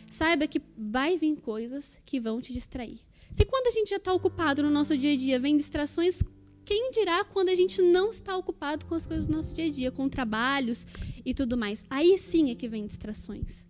Saiba 0.09 0.47
que 0.47 0.61
vai 0.77 1.17
vir 1.17 1.35
coisas 1.37 1.99
que 2.05 2.19
vão 2.19 2.41
te 2.41 2.53
distrair. 2.53 2.99
Se 3.31 3.45
quando 3.45 3.67
a 3.67 3.71
gente 3.71 3.89
já 3.89 3.97
está 3.97 4.13
ocupado 4.13 4.63
no 4.63 4.69
nosso 4.69 4.97
dia 4.97 5.13
a 5.13 5.17
dia 5.17 5.39
vem 5.39 5.57
distrações, 5.57 6.23
quem 6.65 6.91
dirá 6.91 7.23
quando 7.23 7.49
a 7.49 7.55
gente 7.55 7.81
não 7.81 8.09
está 8.09 8.35
ocupado 8.35 8.85
com 8.85 8.95
as 8.95 9.05
coisas 9.05 9.27
do 9.27 9.35
nosso 9.35 9.53
dia 9.53 9.65
a 9.65 9.71
dia, 9.71 9.91
com 9.91 10.09
trabalhos 10.09 10.87
e 11.25 11.33
tudo 11.33 11.57
mais? 11.57 11.85
Aí 11.89 12.17
sim 12.17 12.49
é 12.51 12.55
que 12.55 12.67
vem 12.67 12.85
distrações. 12.85 13.67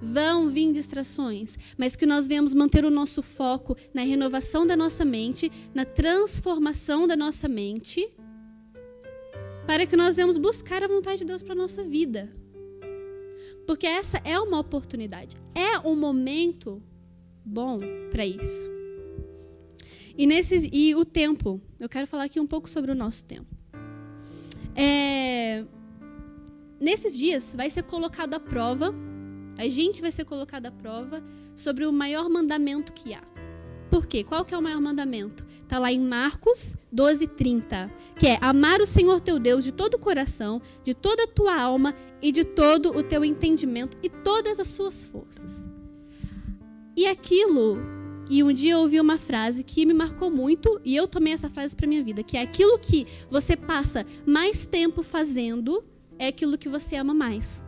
Vão 0.00 0.48
vir 0.48 0.72
distrações, 0.72 1.56
mas 1.76 1.96
que 1.96 2.06
nós 2.06 2.28
venhamos 2.28 2.54
manter 2.54 2.84
o 2.84 2.90
nosso 2.90 3.22
foco 3.22 3.76
na 3.92 4.02
renovação 4.02 4.66
da 4.66 4.76
nossa 4.76 5.04
mente, 5.04 5.50
na 5.74 5.84
transformação 5.84 7.06
da 7.06 7.16
nossa 7.16 7.48
mente, 7.48 8.08
para 9.66 9.86
que 9.86 9.96
nós 9.96 10.16
venhamos 10.16 10.38
buscar 10.38 10.82
a 10.82 10.88
vontade 10.88 11.18
de 11.18 11.24
Deus 11.24 11.42
para 11.42 11.52
a 11.52 11.56
nossa 11.56 11.82
vida. 11.82 12.32
Porque 13.66 13.86
essa 13.86 14.18
é 14.24 14.38
uma 14.38 14.60
oportunidade, 14.60 15.36
é 15.54 15.78
um 15.80 15.94
momento 15.94 16.82
bom 17.44 17.78
para 18.10 18.24
isso. 18.24 18.78
E, 20.16 20.26
nesses, 20.26 20.68
e 20.72 20.94
o 20.96 21.04
tempo. 21.04 21.60
Eu 21.78 21.88
quero 21.88 22.06
falar 22.08 22.24
aqui 22.24 22.40
um 22.40 22.46
pouco 22.46 22.68
sobre 22.68 22.90
o 22.90 22.94
nosso 22.94 23.24
tempo. 23.24 23.56
É, 24.74 25.64
nesses 26.80 27.16
dias 27.16 27.54
vai 27.56 27.70
ser 27.70 27.84
colocado 27.84 28.34
à 28.34 28.40
prova, 28.40 28.92
a 29.58 29.68
gente 29.68 30.00
vai 30.00 30.12
ser 30.12 30.24
colocado 30.24 30.66
à 30.66 30.70
prova 30.70 31.22
sobre 31.56 31.84
o 31.84 31.92
maior 31.92 32.30
mandamento 32.30 32.92
que 32.92 33.12
há. 33.12 33.22
Por 33.90 34.06
quê? 34.06 34.22
Qual 34.22 34.44
que 34.44 34.54
é 34.54 34.58
o 34.58 34.62
maior 34.62 34.80
mandamento? 34.80 35.44
Está 35.62 35.78
lá 35.78 35.90
em 35.90 36.00
Marcos 36.00 36.76
12, 36.92 37.26
30, 37.26 37.92
que 38.18 38.26
é 38.28 38.38
amar 38.40 38.80
o 38.80 38.86
Senhor 38.86 39.20
teu 39.20 39.38
Deus 39.38 39.64
de 39.64 39.72
todo 39.72 39.94
o 39.94 39.98
coração, 39.98 40.62
de 40.84 40.94
toda 40.94 41.24
a 41.24 41.26
tua 41.26 41.60
alma 41.60 41.94
e 42.22 42.30
de 42.30 42.44
todo 42.44 42.96
o 42.96 43.02
teu 43.02 43.24
entendimento 43.24 43.96
e 44.02 44.08
todas 44.08 44.60
as 44.60 44.68
suas 44.68 45.04
forças. 45.04 45.68
E 46.96 47.06
aquilo 47.06 47.78
e 48.30 48.44
um 48.44 48.52
dia 48.52 48.74
eu 48.74 48.80
ouvi 48.80 49.00
uma 49.00 49.16
frase 49.16 49.64
que 49.64 49.86
me 49.86 49.94
marcou 49.94 50.30
muito 50.30 50.80
e 50.84 50.94
eu 50.94 51.08
tomei 51.08 51.32
essa 51.32 51.48
frase 51.48 51.74
para 51.74 51.86
minha 51.86 52.04
vida, 52.04 52.22
que 52.22 52.36
é 52.36 52.42
aquilo 52.42 52.78
que 52.78 53.06
você 53.30 53.56
passa 53.56 54.06
mais 54.26 54.66
tempo 54.66 55.02
fazendo 55.02 55.82
é 56.18 56.28
aquilo 56.28 56.58
que 56.58 56.68
você 56.68 56.96
ama 56.96 57.14
mais. 57.14 57.64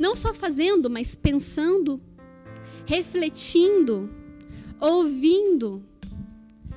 Não 0.00 0.16
só 0.16 0.32
fazendo, 0.32 0.88
mas 0.88 1.14
pensando, 1.14 2.00
refletindo, 2.86 4.08
ouvindo. 4.80 5.84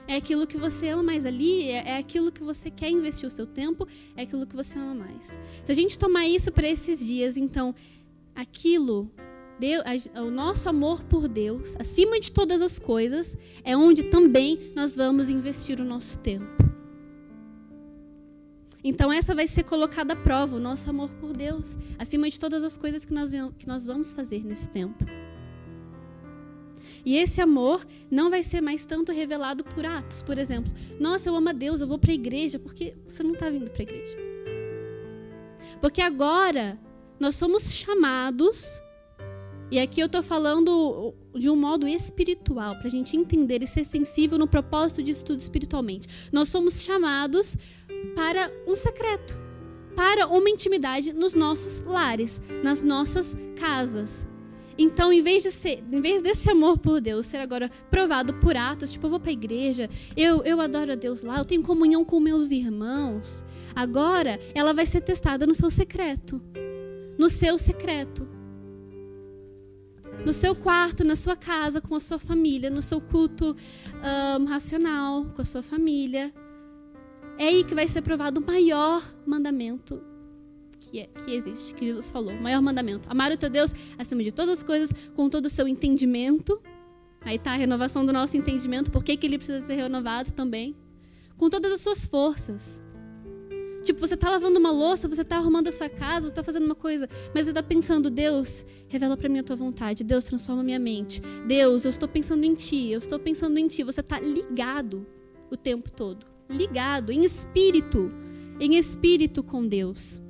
É 0.06 0.18
aquilo 0.18 0.46
que 0.46 0.58
você 0.58 0.90
ama 0.90 1.04
mais 1.04 1.26
ali, 1.26 1.64
é, 1.64 1.92
é 1.92 1.98
aquilo 1.98 2.34
que 2.34 2.44
você 2.44 2.70
quer 2.70 2.90
investir 2.90 3.26
o 3.26 3.32
seu 3.32 3.48
tempo, 3.48 3.88
é 4.18 4.24
aquilo 4.24 4.46
que 4.46 4.54
você 4.54 4.78
ama 4.78 4.94
mais. 4.94 5.40
Se 5.64 5.72
a 5.72 5.76
gente 5.76 5.98
tomar 5.98 6.28
isso 6.28 6.52
para 6.52 6.68
esses 6.68 7.00
dias, 7.00 7.38
então 7.38 7.74
aquilo 8.36 9.10
Deus, 9.58 9.84
o 10.18 10.30
nosso 10.30 10.68
amor 10.68 11.02
por 11.06 11.30
Deus, 11.30 11.78
acima 11.80 12.20
de 12.20 12.30
todas 12.30 12.62
as 12.62 12.78
coisas, 12.78 13.38
é 13.64 13.78
onde 13.78 14.04
também 14.04 14.74
nós 14.76 14.98
vamos 14.98 15.30
investir 15.30 15.80
o 15.80 15.86
nosso 15.86 16.20
tempo. 16.20 16.73
Então, 18.84 19.12
essa 19.12 19.34
vai 19.34 19.48
ser 19.48 19.64
colocada 19.64 20.14
à 20.14 20.16
prova, 20.16 20.56
o 20.56 20.60
nosso 20.60 20.90
amor 20.90 21.10
por 21.12 21.32
Deus, 21.32 21.78
acima 21.98 22.30
de 22.30 22.40
todas 22.40 22.64
as 22.64 22.78
coisas 22.78 23.06
que 23.06 23.14
nós, 23.14 23.32
que 23.58 23.68
nós 23.68 23.86
vamos 23.86 24.14
fazer 24.14 24.44
nesse 24.44 24.68
tempo. 24.68 25.06
E 27.06 27.18
esse 27.18 27.42
amor 27.42 27.86
não 28.10 28.30
vai 28.30 28.44
ser 28.44 28.62
mais 28.62 28.86
tanto 28.86 29.12
revelado 29.12 29.64
por 29.64 29.86
atos. 29.86 30.22
Por 30.22 30.38
exemplo, 30.38 30.72
nossa, 31.00 31.30
eu 31.30 31.36
amo 31.36 31.50
a 31.50 31.54
Deus, 31.54 31.82
eu 31.82 31.88
vou 31.88 31.98
para 31.98 32.12
a 32.12 32.16
igreja, 32.16 32.60
porque 32.60 32.96
você 33.06 33.24
não 33.24 33.34
está 33.34 33.50
vindo 33.50 33.70
para 33.70 33.82
a 33.82 33.84
igreja. 33.84 34.18
Porque 35.82 36.02
agora 36.02 36.80
nós 37.20 37.36
somos 37.36 37.74
chamados 37.74 38.82
e 39.74 39.80
aqui 39.80 40.00
eu 40.00 40.06
estou 40.06 40.22
falando 40.22 41.16
de 41.34 41.50
um 41.50 41.56
modo 41.56 41.88
espiritual, 41.88 42.76
para 42.76 42.86
a 42.86 42.92
gente 42.92 43.18
entender 43.18 43.64
e 43.64 43.66
ser 43.66 43.84
sensível 43.84 44.38
no 44.38 44.46
propósito 44.46 45.02
de 45.02 45.10
estudo 45.10 45.40
espiritualmente. 45.40 46.08
Nós 46.32 46.50
somos 46.50 46.84
chamados 46.84 47.58
para 48.16 48.52
um 48.68 48.76
secreto, 48.76 49.36
para 49.96 50.28
uma 50.28 50.48
intimidade 50.48 51.12
nos 51.12 51.34
nossos 51.34 51.80
lares, 51.88 52.40
nas 52.64 52.84
nossas 52.84 53.36
casas. 53.60 54.28
Então, 54.78 55.12
em 55.12 55.24
vez, 55.24 55.42
de 55.42 55.52
ser, 55.52 55.84
em 55.92 56.02
vez 56.02 56.22
desse 56.22 56.52
amor 56.52 56.78
por 56.78 57.02
Deus 57.02 57.26
ser 57.26 57.38
agora 57.38 57.68
provado 57.90 58.36
por 58.36 58.56
atos, 58.56 58.92
tipo, 58.92 59.08
eu 59.08 59.10
vou 59.10 59.20
para 59.20 59.32
a 59.32 59.34
igreja, 59.34 59.90
eu, 60.16 60.44
eu 60.44 60.62
adoro 60.62 60.92
a 60.92 60.96
Deus 60.96 61.24
lá, 61.24 61.40
eu 61.40 61.46
tenho 61.46 61.64
comunhão 61.64 62.06
com 62.06 62.20
meus 62.20 62.52
irmãos, 62.52 63.44
agora 63.76 64.40
ela 64.54 64.72
vai 64.72 64.86
ser 64.86 65.02
testada 65.02 65.48
no 65.48 65.56
seu 65.56 65.72
secreto. 65.72 66.40
No 67.18 67.28
seu 67.28 67.58
secreto 67.58 68.43
no 70.26 70.34
seu 70.34 70.56
quarto, 70.56 71.04
na 71.04 71.16
sua 71.16 71.36
casa, 71.36 71.82
com 71.82 71.96
a 71.96 72.00
sua 72.00 72.20
família, 72.20 72.70
no 72.70 72.82
seu 72.82 73.02
culto 73.02 73.56
um, 74.40 74.46
racional, 74.46 75.26
com 75.36 75.42
a 75.42 75.46
sua 75.46 75.62
família. 75.62 76.34
É 77.38 77.48
aí 77.48 77.64
que 77.64 77.74
vai 77.74 77.88
ser 77.88 78.02
provado 78.02 78.40
o 78.40 78.46
maior 78.46 79.04
mandamento 79.26 80.02
que, 80.80 81.00
é, 81.00 81.08
que 81.08 81.32
existe, 81.32 81.74
que 81.74 81.86
Jesus 81.86 82.12
falou. 82.12 82.34
O 82.34 82.42
maior 82.42 82.62
mandamento. 82.62 83.10
Amar 83.10 83.32
o 83.32 83.38
teu 83.38 83.50
Deus 83.50 83.74
acima 83.98 84.24
de 84.24 84.32
todas 84.32 84.60
as 84.60 84.64
coisas, 84.64 84.94
com 85.16 85.30
todo 85.30 85.48
o 85.48 85.50
seu 85.50 85.68
entendimento. 85.68 86.62
Aí 87.22 87.38
está 87.38 87.54
a 87.54 87.56
renovação 87.56 88.06
do 88.06 88.12
nosso 88.12 88.36
entendimento, 88.38 88.92
por 88.92 89.04
que, 89.04 89.16
que 89.16 89.26
ele 89.26 89.38
precisa 89.38 89.66
ser 89.66 89.76
renovado 89.76 90.32
também. 90.34 90.76
Com 91.38 91.50
todas 91.50 91.72
as 91.72 91.82
suas 91.82 92.06
forças. 92.06 92.83
Tipo, 93.84 94.00
você 94.00 94.14
está 94.14 94.30
lavando 94.30 94.58
uma 94.58 94.72
louça, 94.72 95.10
você 95.10 95.24
está 95.24 95.36
arrumando 95.36 95.68
a 95.68 95.72
sua 95.72 95.90
casa, 95.90 96.22
você 96.22 96.32
está 96.32 96.42
fazendo 96.42 96.66
uma 96.66 96.76
coisa, 96.76 97.08
mas 97.36 97.46
você 97.46 97.52
está 97.52 97.62
pensando, 97.62 98.10
Deus, 98.10 98.66
revela 98.88 99.18
para 99.18 99.28
mim 99.28 99.40
a 99.40 99.44
tua 99.44 99.58
vontade. 99.58 100.06
Deus, 100.06 100.24
transforma 100.24 100.64
minha 100.64 100.80
mente. 100.80 101.22
Deus, 101.46 101.84
eu 101.84 101.90
estou 101.90 102.08
pensando 102.08 102.46
em 102.46 102.56
ti, 102.56 102.92
eu 102.92 103.00
estou 103.00 103.20
pensando 103.20 103.58
em 103.58 103.68
ti. 103.68 103.84
Você 103.84 104.00
está 104.00 104.20
ligado 104.22 105.06
o 105.52 105.58
tempo 105.58 105.92
todo. 105.92 106.26
Ligado, 106.50 107.12
em 107.12 107.26
espírito. 107.26 108.10
Em 108.58 108.78
espírito 108.78 109.44
com 109.44 109.68
Deus. 109.68 110.22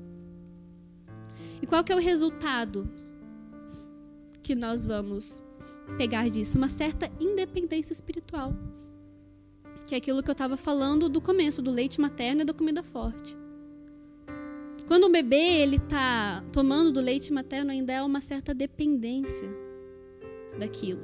E 1.62 1.68
qual 1.68 1.84
que 1.84 1.92
é 1.94 1.96
o 1.96 2.00
resultado 2.00 2.90
que 4.42 4.56
nós 4.56 4.88
vamos 4.88 5.44
pegar 5.96 6.28
disso? 6.28 6.58
Uma 6.58 6.70
certa 6.70 7.12
independência 7.20 7.94
espiritual. 7.94 8.52
Que 9.86 9.94
é 9.94 9.98
aquilo 10.00 10.24
que 10.24 10.30
eu 10.30 10.34
estava 10.34 10.58
falando 10.58 11.08
do 11.08 11.22
começo, 11.22 11.62
do 11.62 11.70
leite 11.70 12.02
materno 12.02 12.42
e 12.42 12.46
da 12.46 12.54
comida 12.54 12.82
forte. 12.82 13.43
Quando 14.88 15.08
um 15.08 15.12
bebê 15.12 15.62
ele 15.62 15.78
está 15.78 16.44
tomando 16.52 16.92
do 16.92 17.00
leite 17.00 17.32
materno, 17.32 17.72
ainda 17.72 17.94
é 17.94 18.02
uma 18.02 18.22
certa 18.22 18.54
dependência 18.54 19.50
daquilo. 20.58 21.02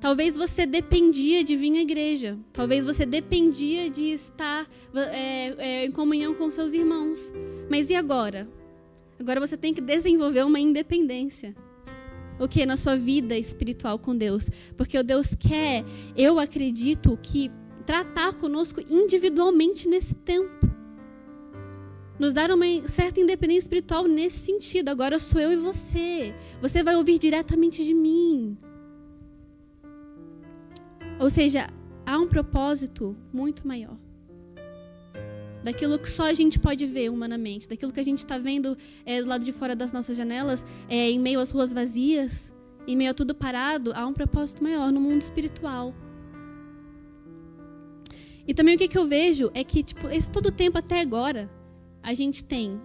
Talvez 0.00 0.36
você 0.36 0.66
dependia 0.66 1.44
de 1.44 1.54
vir 1.54 1.76
à 1.76 1.80
igreja. 1.80 2.36
Talvez 2.52 2.84
você 2.84 3.06
dependia 3.06 3.88
de 3.88 4.06
estar 4.06 4.68
é, 4.94 5.54
é, 5.58 5.86
em 5.86 5.92
comunhão 5.92 6.34
com 6.34 6.50
seus 6.50 6.72
irmãos. 6.72 7.32
Mas 7.70 7.88
e 7.88 7.94
agora? 7.94 8.48
Agora 9.20 9.38
você 9.38 9.56
tem 9.56 9.72
que 9.72 9.80
desenvolver 9.80 10.44
uma 10.44 10.58
independência. 10.58 11.54
O 12.40 12.48
que? 12.48 12.66
Na 12.66 12.76
sua 12.76 12.96
vida 12.96 13.38
espiritual 13.38 13.96
com 13.96 14.16
Deus. 14.16 14.50
Porque 14.76 14.98
o 14.98 15.04
Deus 15.04 15.36
quer, 15.38 15.84
eu 16.16 16.40
acredito 16.40 17.16
que 17.22 17.48
tratar 17.86 18.34
conosco 18.34 18.80
individualmente 18.90 19.88
nesse 19.88 20.16
tempo. 20.16 20.61
Nos 22.18 22.32
dar 22.32 22.50
uma 22.50 22.66
certa 22.86 23.20
independência 23.20 23.60
espiritual 23.60 24.06
nesse 24.06 24.38
sentido. 24.38 24.88
Agora 24.88 25.18
sou 25.18 25.40
eu 25.40 25.52
e 25.52 25.56
você. 25.56 26.34
Você 26.60 26.82
vai 26.82 26.96
ouvir 26.96 27.18
diretamente 27.18 27.84
de 27.84 27.94
mim. 27.94 28.56
Ou 31.18 31.30
seja, 31.30 31.68
há 32.06 32.18
um 32.18 32.26
propósito 32.26 33.16
muito 33.32 33.66
maior. 33.66 33.96
Daquilo 35.62 35.98
que 35.98 36.10
só 36.10 36.24
a 36.24 36.34
gente 36.34 36.58
pode 36.58 36.84
ver 36.86 37.08
humanamente, 37.08 37.68
daquilo 37.68 37.92
que 37.92 38.00
a 38.00 38.04
gente 38.04 38.18
está 38.18 38.36
vendo 38.36 38.76
é, 39.06 39.22
do 39.22 39.28
lado 39.28 39.44
de 39.44 39.52
fora 39.52 39.76
das 39.76 39.92
nossas 39.92 40.16
janelas, 40.16 40.66
é, 40.88 41.10
em 41.10 41.20
meio 41.20 41.38
às 41.38 41.52
ruas 41.52 41.72
vazias, 41.72 42.52
em 42.86 42.96
meio 42.96 43.12
a 43.12 43.14
tudo 43.14 43.34
parado, 43.34 43.92
há 43.94 44.04
um 44.04 44.12
propósito 44.12 44.62
maior 44.62 44.90
no 44.90 45.00
mundo 45.00 45.22
espiritual. 45.22 45.94
E 48.46 48.52
também 48.52 48.74
o 48.74 48.78
que, 48.78 48.88
que 48.88 48.98
eu 48.98 49.06
vejo 49.06 49.50
é 49.54 49.62
que, 49.62 49.84
tipo, 49.84 50.08
esse 50.08 50.30
todo 50.30 50.50
tempo 50.50 50.78
até 50.78 51.00
agora, 51.00 51.48
a 52.02 52.14
gente 52.14 52.44
tem 52.44 52.80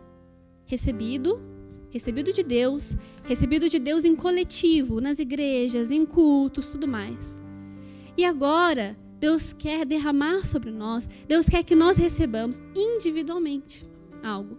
recebido, 0.66 1.40
recebido 1.90 2.32
de 2.32 2.44
Deus, 2.44 2.98
recebido 3.26 3.70
de 3.70 3.80
Deus 3.80 4.06
em 4.06 4.16
coletivo, 4.16 5.02
nas 5.02 5.20
igrejas, 5.20 5.90
em 5.90 6.06
cultos, 6.06 6.68
tudo 6.68 6.88
mais. 6.88 7.40
E 8.16 8.26
agora, 8.26 8.98
Deus 9.20 9.54
quer 9.54 9.86
derramar 9.86 10.46
sobre 10.46 10.72
nós, 10.72 11.10
Deus 11.28 11.48
quer 11.48 11.64
que 11.64 11.76
nós 11.76 11.98
recebamos 11.98 12.62
individualmente 12.76 13.84
algo. 14.24 14.58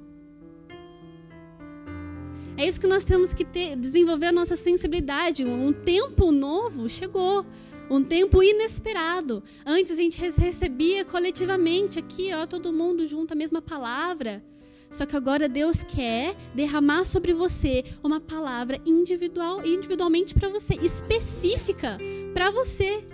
É 2.57 2.67
isso 2.67 2.81
que 2.81 2.89
nós 2.89 3.05
temos 3.05 3.33
que 3.33 3.45
ter, 3.45 3.77
desenvolver 3.77 4.27
a 4.27 4.33
nossa 4.33 4.57
sensibilidade. 4.57 5.45
Um 5.45 5.73
tempo 5.73 6.33
novo 6.33 6.89
chegou, 6.89 7.47
um 7.89 8.03
tempo 8.03 8.43
inesperado. 8.43 9.45
Antes 9.65 9.93
a 9.93 10.03
gente 10.03 10.19
recebia 10.19 11.05
coletivamente 11.05 12.01
aqui, 12.01 12.35
ó, 12.35 12.47
todo 12.47 12.73
mundo 12.73 13.07
junto 13.07 13.33
a 13.33 13.37
mesma 13.37 13.63
palavra. 13.63 14.43
Só 14.91 15.05
que 15.05 15.17
agora 15.17 15.49
Deus 15.49 15.83
quer 15.83 16.35
derramar 16.55 17.05
sobre 17.05 17.33
você 17.33 17.85
uma 18.03 18.21
palavra 18.21 18.81
individual, 18.87 19.65
individualmente 19.67 20.35
para 20.35 20.49
você, 20.49 20.75
específica 20.75 21.99
para 22.33 22.51
você. 22.51 23.05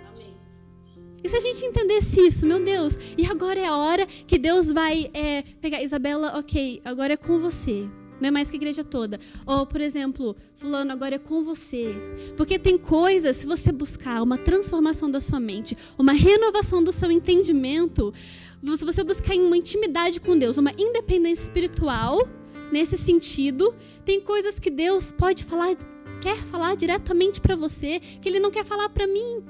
E 1.23 1.29
se 1.29 1.35
a 1.35 1.39
gente 1.39 1.65
entendesse 1.65 2.19
isso, 2.21 2.45
meu 2.45 2.63
Deus, 2.63 2.99
e 3.17 3.25
agora 3.25 3.59
é 3.59 3.65
a 3.65 3.75
hora 3.75 4.05
que 4.05 4.37
Deus 4.37 4.71
vai 4.71 5.09
é, 5.13 5.41
pegar, 5.59 5.81
Isabela, 5.81 6.37
ok, 6.37 6.81
agora 6.85 7.13
é 7.13 7.17
com 7.17 7.39
você. 7.39 7.89
Não 8.19 8.29
é 8.29 8.31
mais 8.31 8.49
que 8.49 8.55
a 8.55 8.59
igreja 8.59 8.83
toda. 8.83 9.19
Ou, 9.45 9.65
por 9.65 9.81
exemplo, 9.81 10.35
fulano, 10.55 10.91
agora 10.91 11.15
é 11.15 11.19
com 11.19 11.43
você. 11.43 11.93
Porque 12.37 12.57
tem 12.57 12.77
coisas, 12.77 13.35
se 13.35 13.45
você 13.45 13.71
buscar 13.71 14.21
uma 14.21 14.37
transformação 14.37 15.09
da 15.11 15.19
sua 15.19 15.39
mente, 15.39 15.77
uma 15.97 16.13
renovação 16.13 16.83
do 16.83 16.91
seu 16.91 17.11
entendimento, 17.11 18.13
se 18.61 18.85
você 18.85 19.03
buscar 19.03 19.35
uma 19.35 19.57
intimidade 19.57 20.19
com 20.19 20.37
Deus, 20.37 20.57
uma 20.57 20.71
independência 20.77 21.43
espiritual, 21.43 22.27
nesse 22.71 22.97
sentido, 22.97 23.75
tem 24.03 24.19
coisas 24.21 24.59
que 24.59 24.69
Deus 24.69 25.11
pode 25.11 25.43
falar, 25.43 25.75
quer 26.21 26.37
falar 26.37 26.75
diretamente 26.75 27.39
para 27.39 27.55
você, 27.55 27.99
que 27.99 28.27
Ele 28.27 28.39
não 28.39 28.51
quer 28.51 28.65
falar 28.65 28.89
para 28.89 29.05
mim 29.07 29.43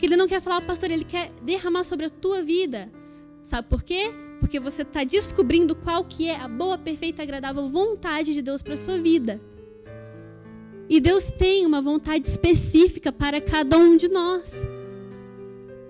que 0.00 0.06
ele 0.06 0.16
não 0.16 0.26
quer 0.26 0.40
falar, 0.40 0.62
pastor, 0.62 0.90
ele 0.90 1.04
quer 1.04 1.30
derramar 1.42 1.84
sobre 1.84 2.06
a 2.06 2.10
tua 2.10 2.42
vida. 2.42 2.90
Sabe 3.42 3.68
por 3.68 3.82
quê? 3.82 4.10
Porque 4.40 4.58
você 4.58 4.80
está 4.80 5.04
descobrindo 5.04 5.76
qual 5.76 6.02
que 6.06 6.26
é 6.26 6.36
a 6.36 6.48
boa, 6.48 6.78
perfeita, 6.78 7.22
agradável 7.22 7.68
vontade 7.68 8.32
de 8.32 8.40
Deus 8.40 8.62
para 8.62 8.78
sua 8.78 8.98
vida. 8.98 9.38
E 10.88 10.98
Deus 11.00 11.30
tem 11.30 11.66
uma 11.66 11.82
vontade 11.82 12.26
específica 12.26 13.12
para 13.12 13.42
cada 13.42 13.76
um 13.76 13.94
de 13.94 14.08
nós. 14.08 14.66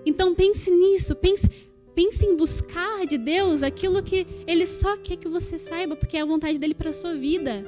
Então 0.05 0.35
pense 0.35 0.69
nisso, 0.69 1.15
pense, 1.15 1.49
pense 1.95 2.25
em 2.25 2.35
buscar 2.35 3.05
de 3.05 3.17
Deus 3.17 3.63
aquilo 3.63 4.01
que 4.01 4.25
Ele 4.47 4.65
só 4.65 4.97
quer 4.97 5.17
que 5.17 5.27
você 5.27 5.57
saiba, 5.59 5.95
porque 5.95 6.17
é 6.17 6.21
a 6.21 6.25
vontade 6.25 6.59
dele 6.59 6.73
para 6.73 6.89
a 6.89 6.93
sua 6.93 7.15
vida. 7.15 7.65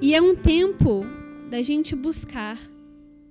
E 0.00 0.14
é 0.14 0.20
um 0.20 0.34
tempo 0.34 1.04
da 1.50 1.62
gente 1.62 1.96
buscar 1.96 2.58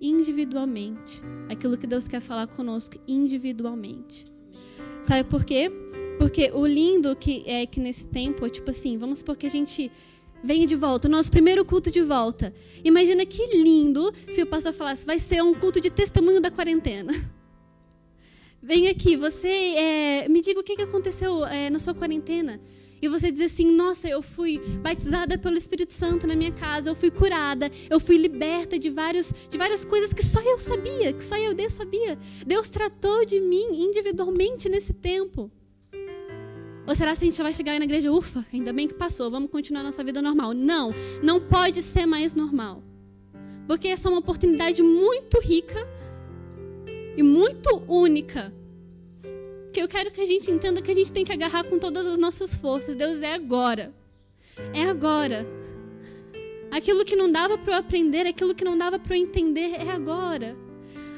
individualmente 0.01 1.21
aquilo 1.47 1.77
que 1.77 1.88
Deus 1.88 2.08
quer 2.08 2.19
falar 2.19 2.47
conosco 2.47 2.95
individualmente. 3.08 4.25
Sabe 5.01 5.29
por 5.29 5.45
quê? 5.45 5.71
Porque 6.17 6.51
o 6.53 6.65
lindo 6.65 7.15
que 7.15 7.43
é 7.45 7.65
que 7.65 7.79
nesse 7.79 8.08
tempo, 8.08 8.47
tipo 8.49 8.71
assim, 8.71 8.97
vamos 8.97 9.19
supor 9.19 9.36
que 9.36 9.45
a 9.45 9.49
gente 9.49 9.91
venha 10.43 10.67
de 10.67 10.75
volta, 10.75 11.08
o 11.08 11.12
nosso 11.12 11.32
primeiro 11.32 11.63
culto 11.63 11.89
de 11.89 12.01
volta. 12.01 12.53
Imagina 12.84 13.25
que 13.25 13.45
lindo 13.56 14.13
se 14.29 14.41
o 14.41 14.45
pastor 14.45 14.73
falasse, 14.73 15.06
vai 15.06 15.19
ser 15.19 15.41
um 15.41 15.53
culto 15.53 15.79
de 15.79 15.89
testemunho 15.89 16.41
da 16.41 16.51
quarentena. 16.51 17.13
Vem 18.62 18.88
aqui, 18.88 19.15
você 19.17 19.47
é, 19.47 20.27
me 20.29 20.41
diga 20.41 20.60
o 20.60 20.63
que 20.63 20.82
aconteceu 20.82 21.45
é, 21.45 21.69
na 21.69 21.79
sua 21.79 21.93
quarentena 21.93 22.60
e 23.03 23.10
você 23.10 23.29
dizer 23.29 23.45
assim: 23.45 23.69
nossa, 23.69 24.08
eu 24.08 24.21
fui 24.21 24.60
batizada 24.82 25.38
pelo 25.38 25.58
Espírito 25.58 25.91
Santo 25.91 26.25
na 26.25 26.36
minha 26.36 26.53
casa, 26.53 26.89
eu 26.89 26.95
fui 26.95 27.12
curada, 27.12 27.69
eu 27.89 27.99
fui 27.99 28.17
liberta 28.17 28.79
de, 28.79 28.89
vários, 28.89 29.34
de 29.49 29.58
várias 29.58 29.84
coisas 29.84 30.13
que 30.13 30.25
só 30.25 30.39
eu 30.41 30.58
sabia, 30.58 31.12
que 31.12 31.21
só 31.21 31.38
eu 31.38 31.53
Deus 31.53 31.73
sabia. 31.73 32.17
Deus 32.47 32.69
tratou 32.69 33.25
de 33.25 33.41
mim 33.41 33.67
individualmente 33.73 34.69
nesse 34.69 34.93
tempo. 34.93 35.51
Ou 36.86 36.93
será 36.93 37.15
que 37.15 37.24
a 37.24 37.26
gente 37.26 37.41
vai 37.41 37.54
chegar 37.54 37.74
aí 37.74 37.80
na 37.80 37.86
igreja, 37.86 38.12
ufa, 38.12 38.46
ainda 38.52 38.74
bem 38.74 38.88
que 38.88 38.93
passou, 38.93 39.32
vamos 39.32 39.50
continuar 39.50 39.84
nossa 39.84 40.04
vida 40.04 40.22
normal? 40.22 40.54
Não, 40.54 40.93
não 41.22 41.39
pode 41.39 41.82
ser 41.82 42.06
mais 42.06 42.34
normal. 42.34 42.84
Porque 43.67 43.88
essa 43.88 44.10
é 44.10 44.12
uma 44.12 44.19
oportunidade 44.19 44.84
muito 44.84 45.39
rica 45.39 45.88
e 47.15 47.24
muito 47.24 47.82
única 47.88 48.54
que 49.74 49.82
eu 49.82 49.88
quero 49.88 50.12
que 50.12 50.22
a 50.22 50.26
gente 50.26 50.52
entenda 50.52 50.82
que 50.82 50.91
a 50.91 50.93
gente 50.93 51.12
tem 51.12 51.26
que 51.26 51.32
agarrar 51.32 51.63
com 51.63 51.80
todas 51.80 52.06
as 52.06 52.17
nossas 52.17 52.56
forças. 52.56 52.96
Deus 52.96 53.22
é 53.22 53.34
agora. 53.34 53.91
É 54.74 54.84
agora. 54.84 55.48
Aquilo 56.69 57.04
que 57.04 57.15
não 57.15 57.30
dava 57.30 57.58
para 57.58 57.74
eu 57.74 57.80
aprender, 57.80 58.28
aquilo 58.28 58.54
que 58.54 58.63
não 58.63 58.78
dava 58.78 59.00
para 59.00 59.17
eu 59.17 59.22
entender, 59.22 59.72
é 59.80 59.89
agora. 59.89 60.56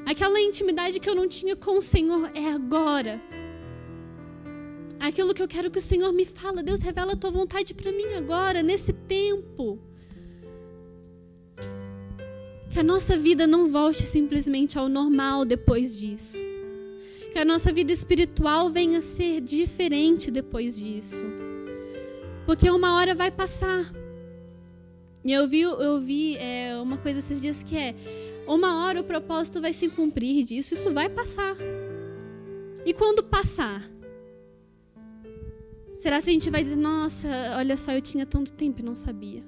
Aquela 0.05 0.39
intimidade 0.39 0.99
que 0.99 1.09
eu 1.09 1.15
não 1.15 1.27
tinha 1.27 1.55
com 1.55 1.77
o 1.77 1.81
Senhor, 1.81 2.31
é 2.33 2.49
agora. 2.49 3.21
Aquilo 5.07 5.33
que 5.33 5.41
eu 5.41 5.47
quero 5.47 5.69
que 5.69 5.79
o 5.79 5.81
Senhor 5.81 6.11
me 6.11 6.25
fala, 6.25 6.63
Deus 6.63 6.81
revela 6.81 7.13
a 7.13 7.15
tua 7.15 7.31
vontade 7.31 7.73
para 7.73 7.91
mim 7.91 8.13
agora, 8.17 8.63
nesse 8.63 8.91
tempo. 8.91 9.79
Que 12.71 12.79
a 12.79 12.83
nossa 12.83 13.17
vida 13.17 13.45
não 13.45 13.67
volte 13.67 14.03
simplesmente 14.03 14.77
ao 14.77 14.89
normal 14.89 15.45
depois 15.45 15.95
disso 15.95 16.37
que 17.35 17.39
a 17.39 17.43
nossa 17.43 17.69
vida 17.69 17.91
espiritual 17.91 18.69
venha 18.69 18.99
a 18.99 19.01
ser 19.01 19.41
diferente 19.41 20.31
depois 20.31 20.77
disso. 20.77 21.21
Porque 22.45 22.69
uma 22.69 22.95
hora 22.95 23.13
vai 23.13 23.29
passar. 23.29 23.93
E 25.21 25.33
eu 25.33 25.45
vi, 25.45 25.59
eu 25.59 25.99
vi 25.99 26.37
é, 26.37 26.77
uma 26.77 26.95
coisa 26.95 27.19
esses 27.19 27.41
dias 27.41 27.61
que 27.61 27.75
é: 27.75 27.93
uma 28.47 28.85
hora 28.85 29.01
o 29.01 29.03
propósito 29.03 29.59
vai 29.59 29.73
se 29.73 29.89
cumprir 29.89 30.45
disso, 30.45 30.75
isso 30.75 30.91
vai 30.91 31.09
passar. 31.09 31.57
E 32.85 32.93
quando 32.93 33.21
passar? 33.21 33.83
Será 36.05 36.21
que 36.21 36.29
a 36.29 36.33
gente 36.33 36.51
vai 36.51 36.61
dizer: 36.61 36.75
nossa, 36.75 37.27
olha 37.57 37.75
só, 37.75 37.91
eu 37.91 37.99
tinha 37.99 38.27
tanto 38.27 38.51
tempo 38.51 38.79
e 38.79 38.83
não 38.83 38.95
sabia? 38.95 39.43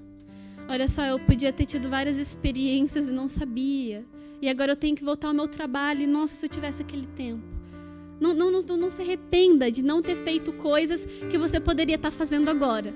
Olha 0.68 0.88
só, 0.88 1.06
eu 1.06 1.20
podia 1.20 1.54
ter 1.54 1.68
tido 1.68 1.88
várias 1.88 2.18
experiências 2.18 3.10
e 3.10 3.12
não 3.12 3.28
sabia. 3.28 4.04
E 4.42 4.50
agora 4.50 4.72
eu 4.72 4.76
tenho 4.76 4.96
que 4.96 5.04
voltar 5.04 5.28
ao 5.28 5.36
meu 5.36 5.48
trabalho. 5.48 6.02
E 6.02 6.08
nossa, 6.08 6.36
se 6.36 6.44
eu 6.48 6.50
tivesse 6.50 6.82
aquele 6.82 7.06
tempo. 7.16 7.44
Não, 8.20 8.34
não, 8.34 8.50
não, 8.50 8.62
não 8.76 8.90
se 8.90 9.04
arrependa 9.04 9.72
de 9.72 9.84
não 9.84 10.02
ter 10.02 10.16
feito 10.16 10.52
coisas 10.54 11.06
que 11.30 11.38
você 11.38 11.60
poderia 11.60 11.94
estar 11.96 12.10
fazendo 12.10 12.50
agora. 12.50 12.92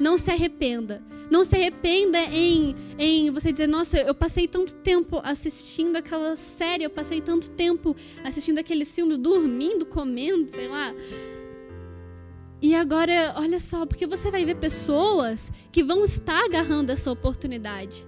Não 0.00 0.18
se 0.18 0.28
arrependa. 0.32 1.00
Não 1.30 1.44
se 1.44 1.54
arrependa 1.54 2.18
em, 2.18 2.74
em 2.98 3.30
você 3.30 3.52
dizer, 3.52 3.68
nossa, 3.68 3.98
eu 3.98 4.14
passei 4.16 4.48
tanto 4.48 4.74
tempo 4.74 5.20
assistindo 5.22 5.94
aquela 5.94 6.34
série, 6.34 6.82
eu 6.82 6.90
passei 6.90 7.20
tanto 7.20 7.50
tempo 7.50 7.94
assistindo 8.24 8.58
aqueles 8.58 8.92
filmes, 8.92 9.16
dormindo, 9.16 9.86
comendo, 9.86 10.48
sei 10.48 10.66
lá. 10.66 10.92
E 12.62 12.74
agora, 12.74 13.34
olha 13.36 13.58
só, 13.58 13.86
porque 13.86 14.06
você 14.06 14.30
vai 14.30 14.44
ver 14.44 14.56
pessoas 14.56 15.50
que 15.72 15.82
vão 15.82 16.04
estar 16.04 16.44
agarrando 16.44 16.92
essa 16.92 17.10
oportunidade. 17.10 18.06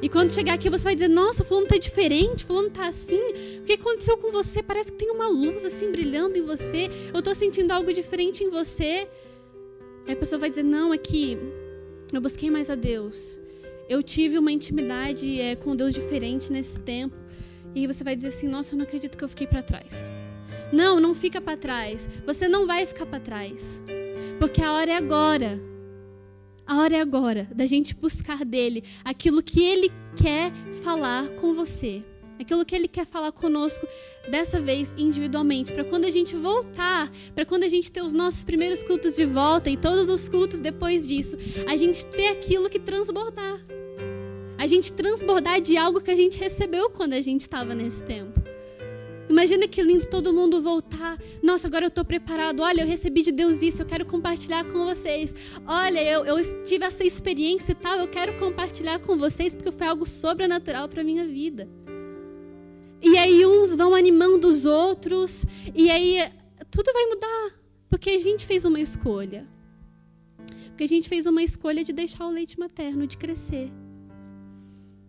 E 0.00 0.08
quando 0.08 0.32
chegar 0.32 0.54
aqui, 0.54 0.70
você 0.70 0.84
vai 0.84 0.94
dizer: 0.94 1.08
Nossa, 1.08 1.42
o 1.42 1.46
fulano 1.46 1.66
tá 1.66 1.76
diferente, 1.76 2.44
o 2.44 2.46
fulano 2.46 2.70
tá 2.70 2.86
assim. 2.86 3.20
O 3.60 3.62
que 3.64 3.72
aconteceu 3.72 4.16
com 4.18 4.30
você? 4.30 4.62
Parece 4.62 4.92
que 4.92 4.98
tem 4.98 5.10
uma 5.10 5.28
luz 5.28 5.64
assim 5.64 5.90
brilhando 5.90 6.36
em 6.36 6.42
você. 6.42 6.88
Eu 7.12 7.22
tô 7.22 7.34
sentindo 7.34 7.72
algo 7.72 7.92
diferente 7.92 8.44
em 8.44 8.50
você. 8.50 9.08
Aí 10.06 10.12
a 10.12 10.16
pessoa 10.16 10.38
vai 10.38 10.50
dizer: 10.50 10.62
Não, 10.62 10.92
é 10.92 10.98
que 10.98 11.38
eu 12.12 12.20
busquei 12.20 12.50
mais 12.50 12.70
a 12.70 12.74
Deus. 12.74 13.40
Eu 13.88 14.02
tive 14.02 14.38
uma 14.38 14.52
intimidade 14.52 15.40
é, 15.40 15.56
com 15.56 15.74
Deus 15.74 15.94
diferente 15.94 16.52
nesse 16.52 16.78
tempo. 16.80 17.16
E 17.74 17.86
você 17.86 18.04
vai 18.04 18.14
dizer 18.14 18.28
assim: 18.28 18.46
Nossa, 18.46 18.74
eu 18.74 18.78
não 18.78 18.84
acredito 18.84 19.16
que 19.16 19.24
eu 19.24 19.28
fiquei 19.28 19.46
para 19.46 19.62
trás. 19.62 20.10
Não, 20.72 21.00
não 21.00 21.14
fica 21.14 21.40
para 21.40 21.56
trás. 21.56 22.08
Você 22.26 22.48
não 22.48 22.66
vai 22.66 22.86
ficar 22.86 23.06
para 23.06 23.20
trás. 23.20 23.82
Porque 24.38 24.62
a 24.62 24.72
hora 24.72 24.90
é 24.90 24.96
agora. 24.96 25.60
A 26.66 26.78
hora 26.78 26.96
é 26.96 27.00
agora 27.00 27.48
da 27.54 27.64
gente 27.64 27.94
buscar 27.94 28.44
dele 28.44 28.82
aquilo 29.04 29.42
que 29.42 29.62
ele 29.62 29.92
quer 30.16 30.52
falar 30.82 31.28
com 31.36 31.54
você. 31.54 32.02
Aquilo 32.38 32.64
que 32.64 32.74
Ele 32.74 32.86
quer 32.86 33.06
falar 33.06 33.32
conosco, 33.32 33.86
dessa 34.28 34.60
vez 34.60 34.92
individualmente, 34.98 35.72
para 35.72 35.84
quando 35.84 36.04
a 36.04 36.10
gente 36.10 36.36
voltar, 36.36 37.10
para 37.34 37.46
quando 37.46 37.64
a 37.64 37.68
gente 37.68 37.90
ter 37.90 38.02
os 38.02 38.12
nossos 38.12 38.44
primeiros 38.44 38.82
cultos 38.82 39.16
de 39.16 39.24
volta 39.24 39.70
e 39.70 39.76
todos 39.76 40.10
os 40.10 40.28
cultos 40.28 40.58
depois 40.58 41.06
disso, 41.06 41.36
a 41.66 41.76
gente 41.76 42.04
ter 42.06 42.28
aquilo 42.28 42.68
que 42.68 42.78
transbordar. 42.78 43.60
A 44.58 44.66
gente 44.66 44.92
transbordar 44.92 45.60
de 45.60 45.76
algo 45.76 46.00
que 46.00 46.10
a 46.10 46.14
gente 46.14 46.38
recebeu 46.38 46.90
quando 46.90 47.14
a 47.14 47.20
gente 47.20 47.42
estava 47.42 47.74
nesse 47.74 48.02
tempo. 48.02 48.45
Imagina 49.28 49.66
que 49.66 49.82
lindo 49.82 50.06
todo 50.06 50.32
mundo 50.32 50.62
voltar. 50.62 51.18
Nossa, 51.42 51.66
agora 51.66 51.84
eu 51.84 51.88
estou 51.88 52.04
preparado. 52.04 52.60
Olha, 52.60 52.82
eu 52.82 52.86
recebi 52.86 53.22
de 53.22 53.32
Deus 53.32 53.60
isso, 53.60 53.82
eu 53.82 53.86
quero 53.86 54.04
compartilhar 54.04 54.64
com 54.64 54.84
vocês. 54.84 55.34
Olha, 55.66 56.02
eu, 56.02 56.24
eu 56.24 56.62
tive 56.62 56.84
essa 56.84 57.04
experiência 57.04 57.72
e 57.72 57.74
tal, 57.74 57.98
eu 57.98 58.08
quero 58.08 58.38
compartilhar 58.38 59.00
com 59.00 59.16
vocês 59.16 59.54
porque 59.54 59.72
foi 59.72 59.86
algo 59.86 60.06
sobrenatural 60.06 60.88
para 60.88 61.02
minha 61.02 61.24
vida. 61.24 61.68
E 63.02 63.18
aí 63.18 63.44
uns 63.44 63.76
vão 63.76 63.94
animando 63.94 64.48
os 64.48 64.64
outros, 64.64 65.44
e 65.74 65.90
aí 65.90 66.18
tudo 66.70 66.92
vai 66.92 67.06
mudar, 67.06 67.54
porque 67.90 68.10
a 68.10 68.18
gente 68.18 68.46
fez 68.46 68.64
uma 68.64 68.80
escolha. 68.80 69.46
Porque 70.68 70.84
a 70.84 70.88
gente 70.88 71.08
fez 71.08 71.26
uma 71.26 71.42
escolha 71.42 71.82
de 71.82 71.92
deixar 71.92 72.26
o 72.26 72.30
leite 72.30 72.58
materno, 72.58 73.06
de 73.06 73.16
crescer. 73.16 73.70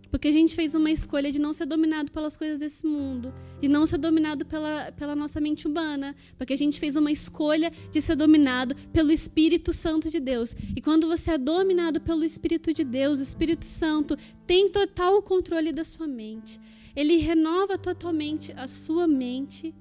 Porque 0.10 0.28
a 0.28 0.32
gente 0.32 0.56
fez 0.56 0.74
uma 0.76 0.90
escolha 0.90 1.32
de 1.32 1.40
não 1.40 1.54
ser 1.54 1.66
dominado 1.66 2.12
pelas 2.12 2.38
coisas 2.38 2.58
desse 2.58 2.86
mundo, 2.86 3.34
de 3.60 3.68
não 3.68 3.86
ser 3.86 3.98
dominado 3.98 4.46
pela, 4.46 4.92
pela 4.94 5.16
nossa 5.16 5.40
mente 5.40 5.68
humana, 5.68 6.16
porque 6.38 6.54
a 6.54 6.58
gente 6.58 6.80
fez 6.80 6.96
uma 6.96 7.12
escolha 7.12 7.72
de 7.92 8.02
ser 8.02 8.16
dominado 8.16 8.76
pelo 8.94 9.12
Espírito 9.12 9.74
Santo 9.74 10.10
de 10.10 10.20
Deus. 10.20 10.56
E 10.76 10.82
quando 10.82 11.08
você 11.08 11.32
é 11.32 11.38
dominado 11.38 12.00
pelo 12.02 12.24
Espírito 12.24 12.74
de 12.74 12.84
Deus, 12.84 13.20
o 13.20 13.24
Espírito 13.24 13.66
Santo 13.66 14.18
tem 14.46 14.70
total 14.70 15.22
controle 15.22 15.72
da 15.72 15.84
sua 15.84 16.08
mente. 16.08 16.60
Ele 16.96 17.18
renova 17.18 17.78
totalmente 17.78 18.52
a 18.54 18.68
sua 18.68 19.08
mente. 19.08 19.76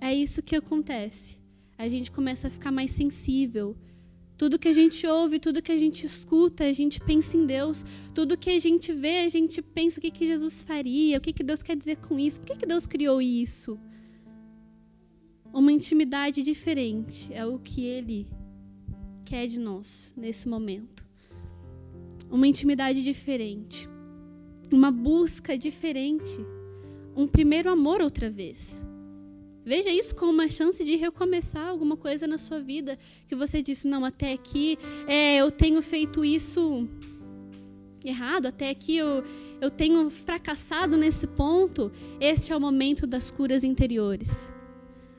É 0.00 0.14
isso 0.14 0.42
que 0.42 0.56
acontece. 0.56 1.38
A 1.76 1.86
gente 1.86 2.10
começa 2.10 2.48
a 2.48 2.50
ficar 2.50 2.72
mais 2.72 2.90
sensível 2.90 3.76
tudo 4.38 4.56
que 4.56 4.68
a 4.68 4.72
gente 4.72 5.04
ouve, 5.04 5.40
tudo 5.40 5.60
que 5.60 5.72
a 5.72 5.76
gente 5.76 6.06
escuta, 6.06 6.62
a 6.62 6.72
gente 6.72 7.00
pensa 7.00 7.36
em 7.36 7.44
Deus. 7.44 7.84
Tudo 8.14 8.38
que 8.38 8.50
a 8.50 8.58
gente 8.60 8.92
vê, 8.92 9.18
a 9.18 9.28
gente 9.28 9.60
pensa 9.60 9.98
o 9.98 10.00
que, 10.00 10.12
que 10.12 10.24
Jesus 10.24 10.62
faria, 10.62 11.18
o 11.18 11.20
que, 11.20 11.32
que 11.32 11.42
Deus 11.42 11.60
quer 11.60 11.76
dizer 11.76 11.96
com 11.96 12.16
isso, 12.16 12.40
por 12.40 12.46
que, 12.46 12.56
que 12.56 12.66
Deus 12.66 12.86
criou 12.86 13.20
isso. 13.20 13.76
Uma 15.52 15.72
intimidade 15.72 16.44
diferente 16.44 17.34
é 17.34 17.44
o 17.44 17.58
que 17.58 17.84
Ele 17.84 18.28
quer 19.24 19.48
de 19.48 19.58
nós 19.58 20.14
nesse 20.16 20.48
momento. 20.48 21.04
Uma 22.30 22.46
intimidade 22.46 23.02
diferente. 23.02 23.88
Uma 24.72 24.92
busca 24.92 25.58
diferente. 25.58 26.38
Um 27.16 27.26
primeiro 27.26 27.68
amor 27.70 28.00
outra 28.00 28.30
vez. 28.30 28.86
Veja 29.68 29.90
isso 29.90 30.16
como 30.16 30.32
uma 30.32 30.48
chance 30.48 30.82
de 30.82 30.96
recomeçar 30.96 31.68
alguma 31.68 31.94
coisa 31.94 32.26
na 32.26 32.38
sua 32.38 32.58
vida 32.58 32.98
que 33.26 33.36
você 33.36 33.60
disse 33.60 33.86
não 33.86 34.02
até 34.02 34.32
aqui 34.32 34.78
é, 35.06 35.36
eu 35.36 35.50
tenho 35.50 35.82
feito 35.82 36.24
isso 36.24 36.88
errado, 38.02 38.46
até 38.46 38.70
aqui 38.70 38.96
eu, 38.96 39.22
eu 39.60 39.70
tenho 39.70 40.08
fracassado 40.08 40.96
nesse 40.96 41.26
ponto. 41.26 41.92
Este 42.18 42.50
é 42.50 42.56
o 42.56 42.60
momento 42.60 43.06
das 43.06 43.30
curas 43.30 43.62
interiores. 43.62 44.50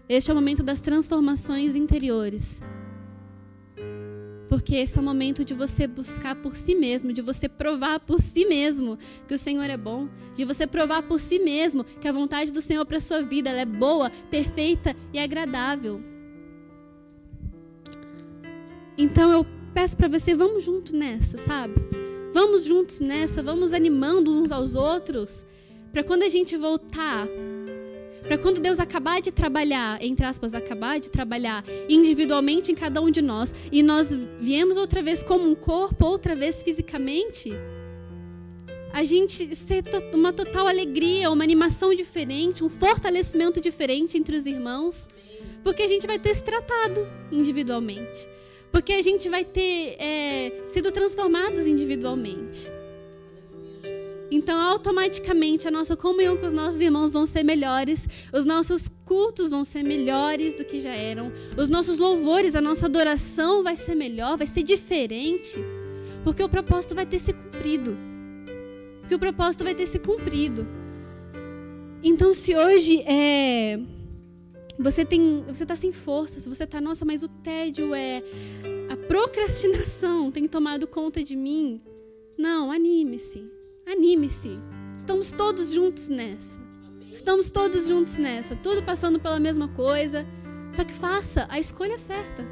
Este 0.10 0.32
é 0.32 0.34
o 0.34 0.36
momento 0.36 0.64
das 0.64 0.82
transformações 0.82 1.76
interiores. 1.76 2.64
Porque 4.50 4.76
esse 4.76 4.98
é 4.98 5.02
o 5.02 5.04
momento 5.04 5.46
de 5.46 5.54
você 5.54 5.86
buscar 5.86 6.36
por 6.36 6.56
si 6.56 6.74
mesmo, 6.74 7.14
de 7.14 7.22
você 7.22 7.48
provar 7.48 8.00
por 8.00 8.20
si 8.20 8.46
mesmo 8.46 8.98
que 9.28 9.36
o 9.36 9.38
Senhor 9.38 9.70
é 9.70 9.78
bom, 9.78 10.10
de 10.36 10.44
você 10.44 10.66
provar 10.66 11.04
por 11.04 11.20
si 11.20 11.38
mesmo 11.38 11.84
que 11.84 12.08
a 12.08 12.12
vontade 12.12 12.52
do 12.52 12.60
Senhor 12.60 12.84
para 12.86 13.00
sua 13.00 13.22
vida 13.22 13.52
é 13.52 13.66
boa, 13.66 14.10
perfeita 14.32 14.96
e 15.14 15.20
agradável. 15.20 16.02
Então 18.98 19.32
eu 19.32 19.46
peço 19.74 19.96
para 19.96 20.08
você, 20.08 20.34
vamos 20.34 20.64
junto 20.64 20.96
nessa, 20.96 21.38
sabe? 21.38 21.76
Vamos 22.34 22.66
juntos 22.66 23.00
nessa, 23.00 23.44
vamos 23.44 23.72
animando 23.72 24.32
uns 24.32 24.52
aos 24.52 24.76
outros, 24.76 25.46
para 25.92 26.04
quando 26.04 26.24
a 26.24 26.30
gente 26.30 26.58
voltar 26.58 27.28
para 28.30 28.38
quando 28.38 28.62
Deus 28.62 28.80
acabar 28.80 29.20
de 29.20 29.32
trabalhar, 29.32 29.98
entre 30.04 30.24
aspas, 30.24 30.54
acabar 30.54 31.00
de 31.00 31.10
trabalhar 31.10 31.66
individualmente 31.90 32.72
em 32.72 32.76
cada 32.76 33.02
um 33.02 33.10
de 33.10 33.24
nós, 33.24 33.52
e 33.72 33.82
nós 33.82 34.16
viemos 34.40 34.78
outra 34.78 35.02
vez 35.02 35.24
como 35.24 35.50
um 35.50 35.56
corpo, 35.56 36.06
outra 36.06 36.36
vez 36.36 36.62
fisicamente, 36.62 37.52
a 38.94 39.04
gente 39.04 39.56
ser 39.56 39.84
uma 40.14 40.32
total 40.32 40.68
alegria, 40.68 41.32
uma 41.32 41.44
animação 41.44 41.92
diferente, 41.96 42.64
um 42.64 42.70
fortalecimento 42.70 43.60
diferente 43.60 44.16
entre 44.16 44.38
os 44.38 44.46
irmãos, 44.46 45.08
porque 45.64 45.82
a 45.82 45.88
gente 45.88 46.06
vai 46.06 46.20
ter 46.20 46.36
se 46.36 46.44
tratado 46.44 47.12
individualmente, 47.32 48.30
porque 48.72 48.94
a 48.94 49.02
gente 49.02 49.28
vai 49.28 49.44
ter 49.44 49.96
é, 49.98 50.66
sido 50.68 50.92
transformados 50.92 51.66
individualmente. 51.66 52.70
Então, 54.32 54.60
automaticamente, 54.60 55.68
a 55.68 55.72
nossa 55.72 55.96
comunhão 55.96 56.38
com 56.38 56.46
os 56.46 56.54
nossos 56.54 56.80
irmãos 56.80 57.12
vão 57.12 57.26
ser 57.26 57.44
melhores, 57.44 58.08
os 58.32 58.46
nossos 58.46 58.88
cultos 59.04 59.50
vão 59.50 59.66
ser 59.66 59.84
melhores 59.84 60.54
do 60.54 60.64
que 60.64 60.80
já 60.80 60.94
eram, 60.94 61.32
os 61.58 61.68
nossos 61.68 61.98
louvores, 61.98 62.56
a 62.56 62.62
nossa 62.62 62.86
adoração 62.86 63.64
vai 63.64 63.76
ser 63.76 63.96
melhor, 63.96 64.38
vai 64.38 64.46
ser 64.46 64.62
diferente, 64.62 65.58
porque 66.24 66.44
o 66.44 66.50
propósito 66.50 66.94
vai 66.94 67.06
ter 67.06 67.20
se 67.20 67.34
cumprido. 67.34 67.98
Porque 69.00 69.16
o 69.16 69.20
propósito 69.20 69.64
vai 69.64 69.74
ter 69.74 69.88
se 69.88 69.98
cumprido. 69.98 70.68
Então, 72.04 72.34
se 72.34 72.56
hoje 72.56 73.02
é 73.02 73.80
você 74.78 75.04
tem, 75.04 75.44
você 75.46 75.64
está 75.64 75.76
sem 75.76 75.92
forças, 75.92 76.48
você 76.48 76.64
está, 76.64 76.80
nossa, 76.80 77.04
mas 77.04 77.22
o 77.22 77.28
tédio 77.28 77.94
é 77.94 78.24
a 78.90 78.96
procrastinação 78.96 80.32
tem 80.32 80.48
tomado 80.48 80.88
conta 80.88 81.22
de 81.22 81.36
mim. 81.36 81.82
Não, 82.38 82.72
anime-se. 82.72 83.59
Anime-se. 83.92 84.60
Estamos 84.96 85.32
todos 85.32 85.72
juntos 85.72 86.10
nessa. 86.10 86.60
Estamos 87.12 87.50
todos 87.50 87.88
juntos 87.88 88.18
nessa. 88.18 88.56
Tudo 88.56 88.84
passando 88.84 89.20
pela 89.20 89.40
mesma 89.40 89.68
coisa. 89.70 90.28
Só 90.72 90.84
que 90.84 90.94
faça 90.94 91.48
a 91.50 91.60
escolha 91.60 91.98
certa. 91.98 92.46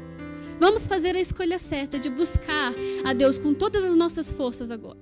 Vamos 0.58 0.88
fazer 0.88 1.14
a 1.14 1.20
escolha 1.20 1.60
certa 1.60 1.96
de 1.96 2.10
buscar 2.10 2.74
a 3.04 3.12
Deus 3.12 3.38
com 3.38 3.54
todas 3.54 3.84
as 3.84 3.94
nossas 3.94 4.32
forças 4.32 4.72
agora. 4.72 4.98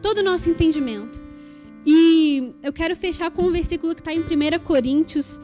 Todo 0.00 0.18
o 0.18 0.22
nosso 0.22 0.48
entendimento. 0.48 1.22
E 1.84 2.54
eu 2.62 2.72
quero 2.72 2.96
fechar 2.96 3.30
com 3.30 3.42
um 3.42 3.52
versículo 3.52 3.94
que 3.94 4.00
está 4.00 4.14
em 4.14 4.20
1 4.20 4.58
Coríntios, 4.64 5.38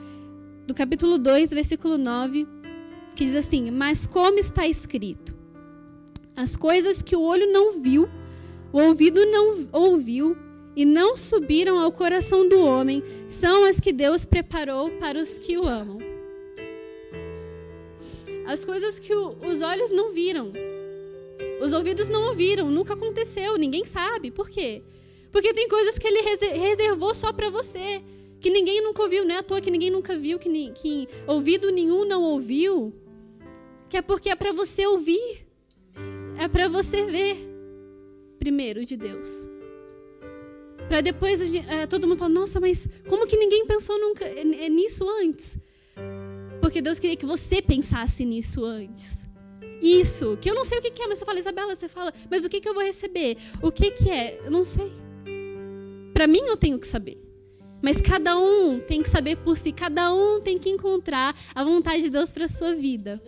do 0.67 0.73
capítulo 0.75 1.19
2, 1.19 1.51
versículo 1.51 1.99
9, 1.99 2.49
que 3.15 3.27
diz 3.27 3.37
assim: 3.37 3.71
Mas 3.71 4.07
como 4.07 4.39
está 4.39 4.67
escrito, 4.67 5.37
as 6.35 6.57
coisas 6.57 7.03
que 7.03 7.15
o 7.15 7.21
olho 7.21 7.53
não 7.53 7.79
viu, 7.83 8.09
o 8.73 8.81
ouvido 8.81 9.25
não 9.27 9.69
ouviu 9.73 10.37
e 10.77 10.85
não 10.85 11.17
subiram 11.17 11.79
ao 11.79 11.91
coração 11.91 12.49
do 12.49 12.61
homem. 12.61 13.03
São 13.27 13.65
as 13.65 13.81
que 13.81 13.93
Deus 13.93 14.25
preparou 14.25 14.91
para 14.93 15.19
os 15.19 15.39
que 15.39 15.57
o 15.57 15.67
amam. 15.67 15.99
As 18.47 18.65
coisas 18.65 18.99
que 18.99 19.15
o, 19.15 19.37
os 19.45 19.61
olhos 19.61 19.91
não 19.91 20.13
viram, 20.13 20.53
os 21.61 21.73
ouvidos 21.73 22.09
não 22.09 22.29
ouviram, 22.29 22.71
nunca 22.71 22.95
aconteceu, 22.95 23.59
ninguém 23.59 23.85
sabe. 23.85 24.31
Por 24.31 24.49
quê? 24.49 24.83
Porque 25.33 25.53
tem 25.53 25.69
coisas 25.69 25.99
que 25.99 26.07
ele 26.07 26.23
reservou 26.23 27.15
só 27.15 27.33
para 27.33 27.51
você, 27.51 28.01
que 28.41 28.49
ninguém 28.49 28.83
nunca 28.83 29.03
ouviu, 29.03 29.25
não 29.25 29.35
é 29.35 29.39
à 29.39 29.43
toa 29.43 29.61
que 29.61 29.71
ninguém 29.71 29.91
nunca 29.91 30.17
viu, 30.17 30.39
que, 30.39 30.71
que 30.71 31.09
ouvido 31.27 31.71
nenhum 31.71 32.07
não 32.07 32.23
ouviu, 32.23 32.95
que 33.89 33.97
é 33.97 34.03
porque 34.03 34.31
é 34.31 34.37
para 34.37 34.53
você 34.53 34.87
ouvir, 34.87 35.47
é 36.39 36.49
para 36.49 36.69
você 36.69 37.03
ver 37.03 37.48
primeiro 38.39 38.85
de 38.85 38.97
Deus. 38.97 39.49
Para 40.89 41.01
depois 41.03 41.55
é, 41.55 41.87
todo 41.87 42.07
mundo 42.07 42.19
falar, 42.19 42.31
nossa, 42.31 42.59
mas 42.61 42.89
como 43.09 43.27
que 43.27 43.37
ninguém 43.37 43.67
pensou 43.67 43.99
nunca 44.01 44.25
é, 44.25 44.69
nisso 44.69 45.07
antes? 45.23 45.59
Porque 46.61 46.81
Deus 46.81 46.99
queria 46.99 47.17
que 47.17 47.27
você 47.27 47.61
pensasse 47.61 48.25
nisso 48.25 48.65
antes. 48.65 49.29
Isso, 49.83 50.37
que 50.41 50.51
eu 50.51 50.55
não 50.55 50.65
sei 50.65 50.79
o 50.79 50.83
que 50.83 51.03
é, 51.03 51.07
mas 51.07 51.19
você 51.19 51.25
fala, 51.25 51.39
Isabela, 51.39 51.75
você 51.75 51.89
fala, 51.89 52.13
mas 52.31 52.45
o 52.45 52.49
que, 52.49 52.61
que 52.61 52.69
eu 52.69 52.75
vou 52.75 52.83
receber? 52.83 53.37
O 53.63 53.71
que, 53.71 53.91
que 53.91 54.11
é? 54.11 54.41
Eu 54.45 54.51
não 54.51 54.65
sei. 54.65 54.91
Para 56.13 56.27
mim, 56.27 56.41
eu 56.47 56.57
tenho 56.57 56.79
que 56.79 56.89
saber. 56.89 57.17
Mas 57.81 58.01
cada 58.01 58.37
um 58.37 58.81
tem 58.81 59.03
que 59.03 59.09
saber 59.09 59.37
por 59.37 59.57
si, 59.57 59.71
cada 59.71 60.13
um 60.13 60.41
tem 60.41 60.59
que 60.59 60.69
encontrar 60.69 61.37
a 61.55 61.63
vontade 61.63 62.03
de 62.03 62.11
Deus 62.11 62.33
para 62.33 62.49
sua 62.49 62.75
vida. 62.75 63.23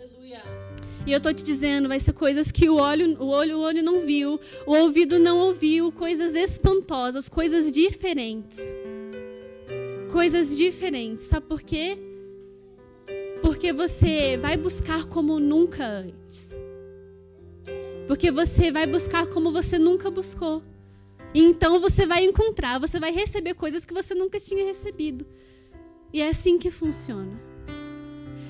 E 1.11 1.13
eu 1.13 1.17
estou 1.17 1.35
te 1.35 1.43
dizendo, 1.43 1.89
vai 1.89 1.99
ser 1.99 2.13
coisas 2.13 2.53
que 2.53 2.71
o 2.71 2.77
olho, 2.77 3.21
o 3.21 3.27
olho, 3.27 3.59
o 3.59 3.63
olho 3.63 3.83
não 3.83 3.99
viu, 3.99 4.39
o 4.65 4.73
ouvido 4.77 5.19
não 5.19 5.39
ouviu, 5.39 5.91
coisas 5.91 6.37
espantosas, 6.37 7.29
coisas 7.29 7.73
diferentes. 7.73 8.61
Coisas 10.13 10.57
diferentes. 10.57 11.25
Sabe 11.25 11.47
por 11.47 11.63
quê? 11.63 11.99
Porque 13.43 13.73
você 13.73 14.39
vai 14.39 14.57
buscar 14.57 15.07
como 15.07 15.41
nunca 15.41 15.85
antes. 15.85 16.57
Porque 18.07 18.31
você 18.31 18.71
vai 18.71 18.87
buscar 18.87 19.27
como 19.27 19.51
você 19.51 19.81
nunca 19.81 20.13
buscou. 20.13 20.63
Então 21.35 21.81
você 21.81 22.07
vai 22.07 22.25
encontrar, 22.25 22.79
você 22.79 23.01
vai 23.01 23.11
receber 23.11 23.55
coisas 23.55 23.85
que 23.85 23.93
você 23.93 24.15
nunca 24.15 24.39
tinha 24.39 24.65
recebido. 24.65 25.27
E 26.13 26.23
é 26.23 26.29
assim 26.29 26.57
que 26.57 26.71
funciona. 26.71 27.50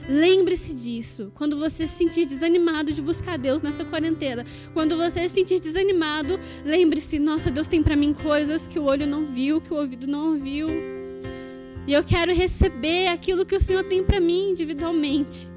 Lembre-se 0.09 0.75
disso. 0.75 1.31
Quando 1.35 1.59
você 1.59 1.87
se 1.87 1.95
sentir 1.95 2.27
desanimado 2.27 2.93
de 2.93 3.01
buscar 3.01 3.39
Deus 3.39 3.63
nessa 3.63 3.85
quarentena, 3.85 4.45
quando 4.73 4.97
você 4.97 5.29
se 5.29 5.35
sentir 5.35 5.61
desanimado, 5.61 6.39
lembre-se: 6.65 7.19
nossa, 7.19 7.51
Deus 7.51 7.69
tem 7.69 7.83
para 7.83 7.97
mim 7.97 8.13
coisas 8.13 8.67
que 8.67 8.79
o 8.79 8.85
olho 8.85 9.07
não 9.07 9.25
viu, 9.27 9.61
que 9.61 9.73
o 9.73 9.77
ouvido 9.77 10.07
não 10.07 10.31
ouviu. 10.31 10.69
E 11.87 11.93
eu 11.93 12.05
quero 12.05 12.33
receber 12.33 13.09
aquilo 13.09 13.47
que 13.47 13.57
o 13.57 13.61
Senhor 13.61 13.85
tem 13.85 14.03
para 14.03 14.21
mim 14.21 14.51
individualmente. 14.51 15.51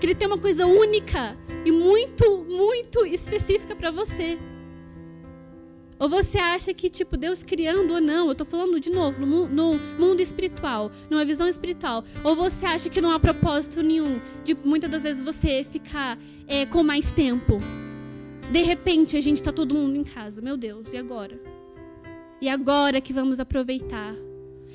Que 0.00 0.06
Ele 0.06 0.14
tem 0.14 0.26
uma 0.26 0.38
coisa 0.38 0.66
única 0.66 1.36
e 1.64 1.72
muito, 1.72 2.44
muito 2.44 3.06
específica 3.06 3.74
para 3.74 3.90
você. 3.90 4.38
Ou 5.98 6.08
você 6.08 6.38
acha 6.38 6.74
que, 6.74 6.90
tipo, 6.90 7.16
Deus 7.16 7.42
criando 7.42 7.94
ou 7.94 8.00
não, 8.00 8.26
eu 8.26 8.32
estou 8.32 8.46
falando 8.46 8.78
de 8.78 8.90
novo, 8.90 9.24
no, 9.24 9.48
no, 9.48 9.78
mundo 9.98 10.20
espiritual, 10.20 10.90
numa 11.08 11.24
visão 11.24 11.48
espiritual. 11.48 12.04
Ou 12.22 12.36
você 12.36 12.66
acha 12.66 12.90
que 12.90 13.00
não 13.00 13.10
há 13.10 13.18
propósito 13.18 13.82
nenhum 13.82 14.20
de 14.44 14.54
muitas 14.54 14.90
das 14.90 15.02
vezes 15.04 15.22
você 15.22 15.64
ficar 15.64 16.18
é, 16.46 16.66
com 16.66 16.82
mais 16.82 17.12
tempo. 17.12 17.58
De 18.52 18.62
repente 18.62 19.16
a 19.16 19.20
gente 19.20 19.38
está 19.38 19.52
todo 19.52 19.74
mundo 19.74 19.96
em 19.96 20.04
casa, 20.04 20.42
meu 20.42 20.56
Deus, 20.56 20.92
e 20.92 20.96
agora? 20.96 21.40
E 22.40 22.48
agora 22.48 23.00
que 23.00 23.12
vamos 23.12 23.40
aproveitar 23.40 24.14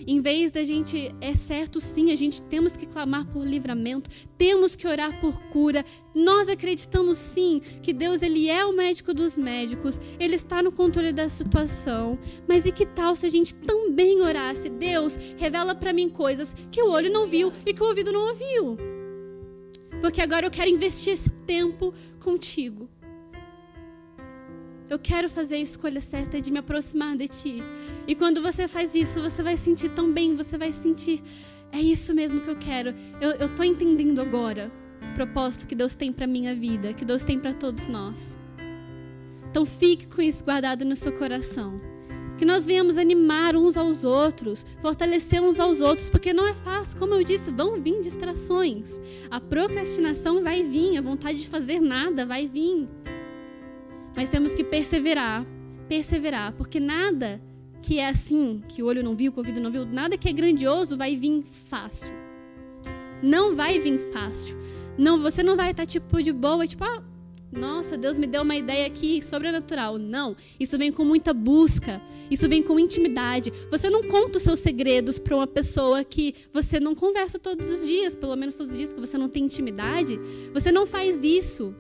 em 0.08 0.22
vez 0.22 0.52
da 0.52 0.64
gente, 0.64 1.14
é 1.22 1.34
certo 1.36 1.80
sim, 1.80 2.12
a 2.12 2.16
gente 2.16 2.42
temos 2.44 2.76
que 2.76 2.86
clamar 2.86 3.26
por 3.28 3.46
livramento, 3.46 4.10
temos 4.38 4.76
que 4.76 4.88
orar 4.88 5.20
por 5.20 5.42
cura. 5.50 5.86
Nós 6.14 6.50
acreditamos 6.50 7.18
sim 7.18 7.62
que 7.82 7.94
Deus 7.94 8.22
ele 8.22 8.50
é 8.50 8.66
o 8.66 8.76
médico 8.76 9.14
dos 9.14 9.38
médicos, 9.38 10.00
ele 10.20 10.36
está 10.36 10.62
no 10.62 10.72
controle 10.72 11.14
da 11.14 11.30
situação. 11.30 12.18
Mas 12.48 12.66
e 12.66 12.72
que 12.72 12.86
tal 12.86 13.16
se 13.16 13.26
a 13.26 13.30
gente 13.30 13.54
também 13.54 14.22
orasse? 14.22 14.70
Deus, 14.70 15.18
revela 15.38 15.76
para 15.76 15.94
mim 15.94 16.10
coisas 16.10 16.56
que 16.72 16.82
o 16.82 16.90
olho 16.90 17.12
não 17.12 17.28
viu 17.28 17.52
e 17.66 17.74
que 17.74 17.84
o 17.84 17.88
ouvido 17.88 18.12
não 18.12 18.30
ouviu. 18.30 18.78
Porque 20.02 20.22
agora 20.22 20.46
eu 20.46 20.52
quero 20.52 20.70
investir 20.70 21.14
esse 21.14 21.30
tempo 21.46 21.94
contigo. 22.20 22.90
Eu 24.92 25.00
quero 25.00 25.30
fazer 25.30 25.56
a 25.56 25.60
escolha 25.60 26.02
certa 26.02 26.42
de 26.42 26.52
me 26.52 26.60
aproximar 26.60 27.16
de 27.16 27.26
ti. 27.26 27.64
E 28.06 28.14
quando 28.14 28.42
você 28.42 28.68
faz 28.68 28.94
isso, 28.94 29.22
você 29.22 29.42
vai 29.42 29.56
sentir 29.56 29.88
tão 29.92 30.12
bem, 30.12 30.36
você 30.36 30.58
vai 30.58 30.74
sentir, 30.74 31.24
é 31.72 31.80
isso 31.80 32.14
mesmo 32.14 32.42
que 32.42 32.50
eu 32.50 32.58
quero. 32.58 32.94
Eu 33.22 33.48
estou 33.48 33.64
entendendo 33.64 34.20
agora 34.20 34.70
o 35.02 35.14
propósito 35.14 35.66
que 35.66 35.76
Deus 35.76 35.96
tem 35.96 36.12
para 36.12 36.28
minha 36.28 36.54
vida, 36.54 36.94
que 36.94 37.06
Deus 37.06 37.24
tem 37.24 37.40
para 37.40 37.54
todos 37.54 37.88
nós. 37.88 38.38
Então 39.50 39.66
fique 39.66 40.10
com 40.10 40.22
isso 40.22 40.44
guardado 40.44 40.84
no 40.84 40.98
seu 40.98 41.14
coração. 41.14 41.78
Que 42.38 42.44
nós 42.44 42.66
venhamos 42.66 42.98
animar 42.98 43.56
uns 43.56 43.78
aos 43.78 44.04
outros, 44.04 44.66
fortalecer 44.82 45.42
uns 45.42 45.58
aos 45.58 45.80
outros, 45.80 46.10
porque 46.10 46.34
não 46.34 46.46
é 46.46 46.54
fácil. 46.54 47.00
Como 47.00 47.14
eu 47.14 47.24
disse, 47.24 47.50
vão 47.50 47.82
vir 47.82 48.02
distrações. 48.02 49.00
A 49.30 49.40
procrastinação 49.40 50.44
vai 50.44 50.64
vir, 50.64 50.98
a 50.98 51.02
vontade 51.02 51.40
de 51.40 51.48
fazer 51.48 51.80
nada 51.80 52.26
vai 52.26 52.46
vir. 52.46 52.90
Mas 54.16 54.30
temos 54.30 54.54
que 54.54 54.64
perseverar, 54.64 55.46
perseverar, 55.88 56.54
porque 56.54 56.80
nada 56.80 57.42
que 57.82 58.00
é 58.00 58.08
assim, 58.08 58.62
que 58.68 58.84
o 58.84 58.86
olho 58.86 59.04
não 59.04 59.16
viu, 59.16 59.32
que 59.32 59.40
o 59.40 59.42
ouvido 59.42 59.60
não 59.60 59.72
viu, 59.72 59.86
nada 59.86 60.18
que 60.18 60.30
é 60.30 60.34
grandioso 60.34 60.98
vai 60.98 61.16
vir 61.16 61.44
fácil. 61.44 62.12
Não 63.22 63.56
vai 63.56 63.80
vir 63.80 63.98
fácil. 64.12 64.58
Não, 64.98 65.20
você 65.20 65.42
não 65.42 65.56
vai 65.56 65.72
estar 65.72 65.86
tipo 65.86 66.22
de 66.22 66.32
boa, 66.32 66.68
tipo, 66.68 66.84
ah, 66.84 67.04
nossa, 67.52 67.98
Deus 67.98 68.18
me 68.18 68.28
deu 68.28 68.44
uma 68.44 68.56
ideia 68.56 68.88
aqui 68.88 69.22
sobrenatural. 69.22 69.98
Não, 69.98 70.36
isso 70.60 70.78
vem 70.78 70.92
com 70.92 71.04
muita 71.04 71.34
busca. 71.34 72.02
Isso 72.30 72.48
vem 72.48 72.64
com 72.64 72.80
intimidade. 72.80 73.52
Você 73.70 73.90
não 73.90 74.04
conta 74.04 74.38
os 74.38 74.44
seus 74.44 74.62
segredos 74.62 75.20
para 75.20 75.36
uma 75.36 75.48
pessoa 75.48 76.02
que 76.02 76.34
você 76.54 76.80
não 76.80 76.96
conversa 76.96 77.38
todos 77.38 77.70
os 77.70 77.86
dias, 77.86 78.16
pelo 78.16 78.38
menos 78.38 78.56
todos 78.56 78.72
os 78.72 78.78
dias 78.78 78.94
que 78.94 79.00
você 79.02 79.18
não 79.18 79.28
tem 79.28 79.44
intimidade. 79.44 80.18
Você 80.54 80.72
não 80.72 80.88
faz 80.88 81.22
isso. 81.24 81.76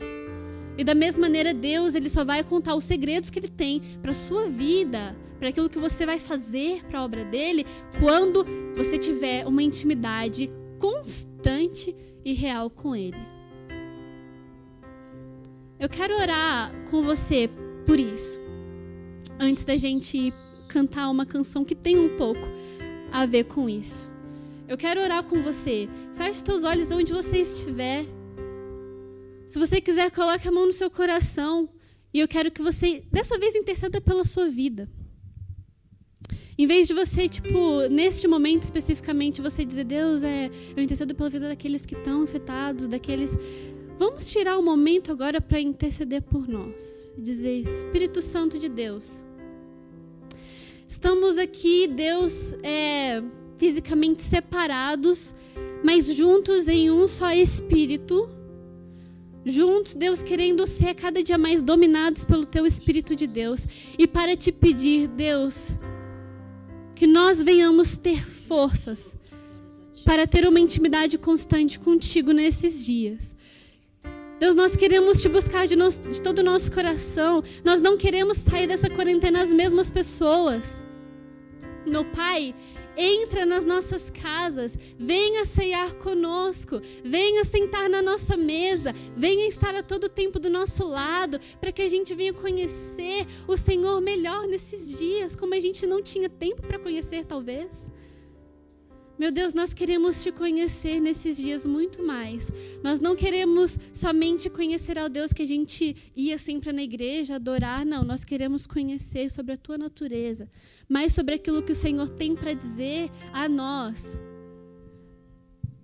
E 0.82 0.84
da 0.84 0.96
mesma 0.96 1.22
maneira, 1.22 1.54
Deus, 1.54 1.94
ele 1.94 2.10
só 2.10 2.26
vai 2.26 2.44
contar 2.44 2.74
os 2.74 2.86
segredos 2.86 3.30
que 3.30 3.38
ele 3.38 3.48
tem 3.48 3.84
para 4.02 4.16
sua 4.16 4.50
vida, 4.50 5.16
para 5.38 5.50
aquilo 5.50 5.70
que 5.70 5.78
você 5.78 6.08
vai 6.08 6.18
fazer 6.18 6.84
para 6.86 6.98
a 6.98 7.06
obra 7.06 7.24
dele, 7.24 7.68
quando 8.00 8.44
você 8.76 8.98
tiver 8.98 9.46
uma 9.46 9.62
intimidade 9.62 10.50
constante 10.80 11.96
e 12.26 12.34
real 12.34 12.68
com 12.68 12.96
ele. 12.96 13.20
Eu 15.80 15.88
quero 15.88 16.16
orar 16.16 16.74
com 16.90 17.04
você 17.04 17.48
por 17.86 18.00
isso. 18.00 18.40
Antes 19.40 19.64
da 19.64 19.78
gente 19.78 20.34
cantar 20.68 21.12
uma 21.12 21.28
canção 21.28 21.64
que 21.64 21.76
tem 21.76 22.00
um 22.00 22.18
pouco 22.18 22.50
a 23.12 23.28
ver 23.28 23.44
com 23.44 23.70
isso. 23.70 24.10
Eu 24.68 24.80
quero 24.80 25.00
orar 25.00 25.22
com 25.26 25.44
você. 25.44 25.88
Feche 26.16 26.40
seus 26.44 26.64
olhos 26.64 26.90
onde 26.90 27.14
você 27.14 27.38
estiver. 27.38 28.04
Se 29.52 29.60
você 29.60 29.82
quiser, 29.82 30.10
coloque 30.12 30.48
a 30.48 30.52
mão 30.52 30.66
no 30.66 30.72
seu 30.72 30.90
coração. 30.90 31.68
E 32.14 32.22
eu 32.22 32.28
quero 32.28 32.50
que 32.50 32.62
você, 32.62 33.04
dessa 33.12 33.38
vez, 33.38 33.54
interceda 33.54 34.00
pela 34.00 34.24
sua 34.24 34.48
vida. 34.48 34.90
Em 36.58 36.66
vez 36.66 36.88
de 36.88 36.94
você, 36.94 37.28
tipo, 37.28 37.82
neste 37.90 38.30
momento 38.30 38.64
especificamente, 38.64 39.42
você 39.42 39.66
dizer, 39.66 39.84
Deus, 39.84 40.24
é, 40.24 40.50
eu 40.74 40.82
intercedo 40.82 41.14
pela 41.14 41.30
vida 41.30 41.50
daqueles 41.50 41.86
que 41.86 41.96
estão 41.96 42.24
afetados, 42.24 42.88
daqueles. 42.88 43.38
Vamos 44.00 44.32
tirar 44.32 44.58
um 44.58 44.64
momento 44.64 45.12
agora 45.12 45.42
para 45.42 45.60
interceder 45.60 46.22
por 46.22 46.48
nós. 46.48 47.12
Dizer, 47.18 47.52
Espírito 47.52 48.22
Santo 48.22 48.58
de 48.58 48.70
Deus. 48.70 49.26
Estamos 50.88 51.38
aqui, 51.38 51.90
Deus, 51.90 52.54
é, 52.64 53.22
fisicamente 53.58 54.24
separados, 54.24 55.36
mas 55.84 56.06
juntos 56.06 56.70
em 56.70 56.90
um 56.90 57.06
só 57.06 57.34
Espírito 57.34 58.30
juntos, 59.46 59.94
Deus, 59.94 60.22
querendo 60.22 60.66
ser 60.68 60.94
cada 60.94 61.24
dia 61.24 61.38
mais 61.38 61.62
dominados 61.62 62.24
pelo 62.24 62.46
Teu 62.46 62.66
Espírito 62.66 63.16
de 63.16 63.28
Deus. 63.28 63.66
E 63.98 64.08
para 64.08 64.36
te 64.36 64.52
pedir, 64.52 65.08
Deus, 65.08 65.72
que 66.96 67.08
nós 67.08 67.42
venhamos 67.42 67.98
ter 67.98 68.24
forças 68.26 69.16
para 70.06 70.26
ter 70.26 70.48
uma 70.48 70.60
intimidade 70.60 71.18
constante 71.18 71.80
contigo 71.80 72.32
nesses 72.32 72.86
dias. 72.86 73.36
Deus, 74.40 74.56
nós 74.56 74.76
queremos 74.76 75.22
te 75.22 75.30
buscar 75.30 75.68
de, 75.68 75.76
nosso, 75.76 76.02
de 76.02 76.20
todo 76.20 76.40
o 76.40 76.44
nosso 76.44 76.72
coração. 76.72 77.44
Nós 77.64 77.80
não 77.80 77.96
queremos 77.96 78.38
sair 78.38 78.66
dessa 78.66 78.90
quarentena 78.90 79.44
as 79.44 79.54
mesmas 79.54 79.92
pessoas. 79.92 80.82
Meu 81.86 82.04
Pai, 82.06 82.56
entra 82.98 83.46
nas 83.46 83.66
nossas 83.66 84.10
casas, 84.10 84.78
venha 84.98 85.46
ceiar 85.46 85.96
conosco, 85.96 86.82
venha 87.04 87.44
sentar 87.44 87.90
na 87.90 88.02
nossa 88.02 88.36
mesa, 88.38 88.94
venha 89.16 89.48
estar 89.48 89.74
a 89.76 89.84
todo 89.84 90.10
tempo 90.10 90.40
do 90.40 90.50
nosso 90.50 90.88
lado, 90.88 91.40
para 91.60 91.72
que 91.72 91.82
a 91.82 91.90
gente 91.90 92.14
venha 92.14 92.34
conhecer 92.34 93.26
o 93.48 93.58
Senhor 93.58 94.02
melhor 94.02 94.48
nesses 94.48 94.98
dias, 94.98 95.36
como 95.36 95.54
a 95.54 95.60
gente 95.60 95.86
não 95.86 96.02
tinha 96.02 96.30
tempo 96.30 96.62
para 96.62 96.80
conhecer, 96.80 97.26
talvez. 97.26 97.90
Meu 99.22 99.32
Deus, 99.32 99.54
nós 99.54 99.72
queremos 99.72 100.24
te 100.24 100.32
conhecer 100.32 101.00
nesses 101.00 101.38
dias 101.38 101.64
muito 101.64 102.02
mais. 102.02 102.52
Nós 102.82 103.00
não 103.00 103.16
queremos 103.16 103.78
somente 103.94 104.50
conhecer 104.50 104.98
ao 104.98 105.08
Deus 105.08 105.32
que 105.32 105.44
a 105.44 105.46
gente 105.46 105.96
ia 106.16 106.40
sempre 106.40 106.74
na 106.74 106.82
igreja 106.82 107.36
adorar, 107.36 107.86
não. 107.86 108.04
Nós 108.04 108.26
queremos 108.26 108.66
conhecer 108.66 109.30
sobre 109.30 109.54
a 109.54 109.58
tua 109.58 109.78
natureza, 109.78 110.50
mais 110.90 111.14
sobre 111.14 111.36
aquilo 111.36 111.62
que 111.62 111.72
o 111.72 111.76
Senhor 111.76 112.10
tem 112.10 112.36
para 112.36 112.56
dizer 112.56 113.12
a 113.32 113.48
nós. 113.48 114.20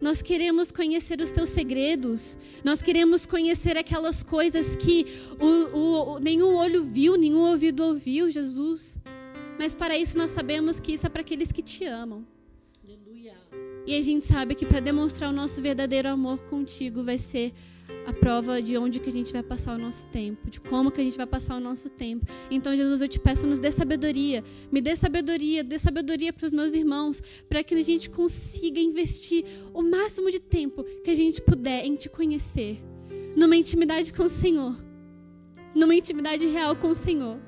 Nós 0.01 0.23
queremos 0.23 0.71
conhecer 0.71 1.21
os 1.21 1.29
teus 1.29 1.49
segredos. 1.49 2.39
Nós 2.63 2.81
queremos 2.81 3.27
conhecer 3.27 3.77
aquelas 3.77 4.23
coisas 4.23 4.75
que 4.75 5.05
o, 5.39 5.77
o, 5.77 6.19
nenhum 6.19 6.55
olho 6.55 6.83
viu, 6.83 7.15
nenhum 7.15 7.41
ouvido 7.41 7.83
ouviu, 7.83 8.31
Jesus. 8.31 8.97
Mas 9.59 9.75
para 9.75 9.95
isso 9.95 10.17
nós 10.17 10.31
sabemos 10.31 10.79
que 10.79 10.93
isso 10.93 11.05
é 11.05 11.09
para 11.09 11.21
aqueles 11.21 11.51
que 11.51 11.61
te 11.61 11.85
amam. 11.85 12.25
E 13.87 13.95
a 13.95 14.01
gente 14.01 14.25
sabe 14.25 14.53
que 14.53 14.65
para 14.65 14.81
demonstrar 14.81 15.29
o 15.29 15.33
nosso 15.33 15.61
verdadeiro 15.61 16.09
amor 16.09 16.39
contigo 16.39 17.05
vai 17.05 17.17
ser 17.17 17.53
a 18.05 18.11
prova 18.11 18.61
de 18.61 18.77
onde 18.77 18.99
que 18.99 19.07
a 19.07 19.11
gente 19.13 19.31
vai 19.31 19.41
passar 19.41 19.77
o 19.77 19.77
nosso 19.77 20.05
tempo, 20.07 20.49
de 20.49 20.59
como 20.59 20.91
que 20.91 20.99
a 20.99 21.03
gente 21.05 21.15
vai 21.15 21.25
passar 21.25 21.55
o 21.55 21.59
nosso 21.61 21.89
tempo. 21.89 22.25
Então, 22.51 22.75
Jesus, 22.75 22.99
eu 22.99 23.07
te 23.07 23.17
peço, 23.17 23.47
nos 23.47 23.61
dê 23.61 23.71
sabedoria. 23.71 24.43
Me 24.69 24.81
dê 24.81 24.93
sabedoria, 24.93 25.63
dê 25.63 25.79
sabedoria 25.79 26.33
para 26.33 26.45
os 26.45 26.51
meus 26.51 26.73
irmãos, 26.73 27.23
para 27.47 27.63
que 27.63 27.75
a 27.75 27.81
gente 27.81 28.09
consiga 28.09 28.77
investir 28.77 29.45
o 29.73 29.81
máximo 29.81 30.29
de 30.29 30.41
tempo 30.41 30.83
que 31.01 31.09
a 31.09 31.15
gente 31.15 31.41
puder 31.41 31.85
em 31.85 31.95
te 31.95 32.09
conhecer, 32.09 32.83
numa 33.37 33.55
intimidade 33.55 34.11
com 34.11 34.23
o 34.23 34.29
Senhor, 34.29 34.75
numa 35.73 35.95
intimidade 35.95 36.45
real 36.45 36.75
com 36.75 36.89
o 36.89 36.95
Senhor. 36.95 37.39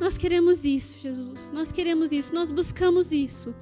Nós 0.00 0.16
queremos 0.16 0.64
isso, 0.64 0.96
Jesus. 1.02 1.50
Nós 1.52 1.72
queremos 1.72 2.12
isso, 2.12 2.32
nós 2.32 2.52
buscamos 2.52 3.10
isso. 3.10 3.52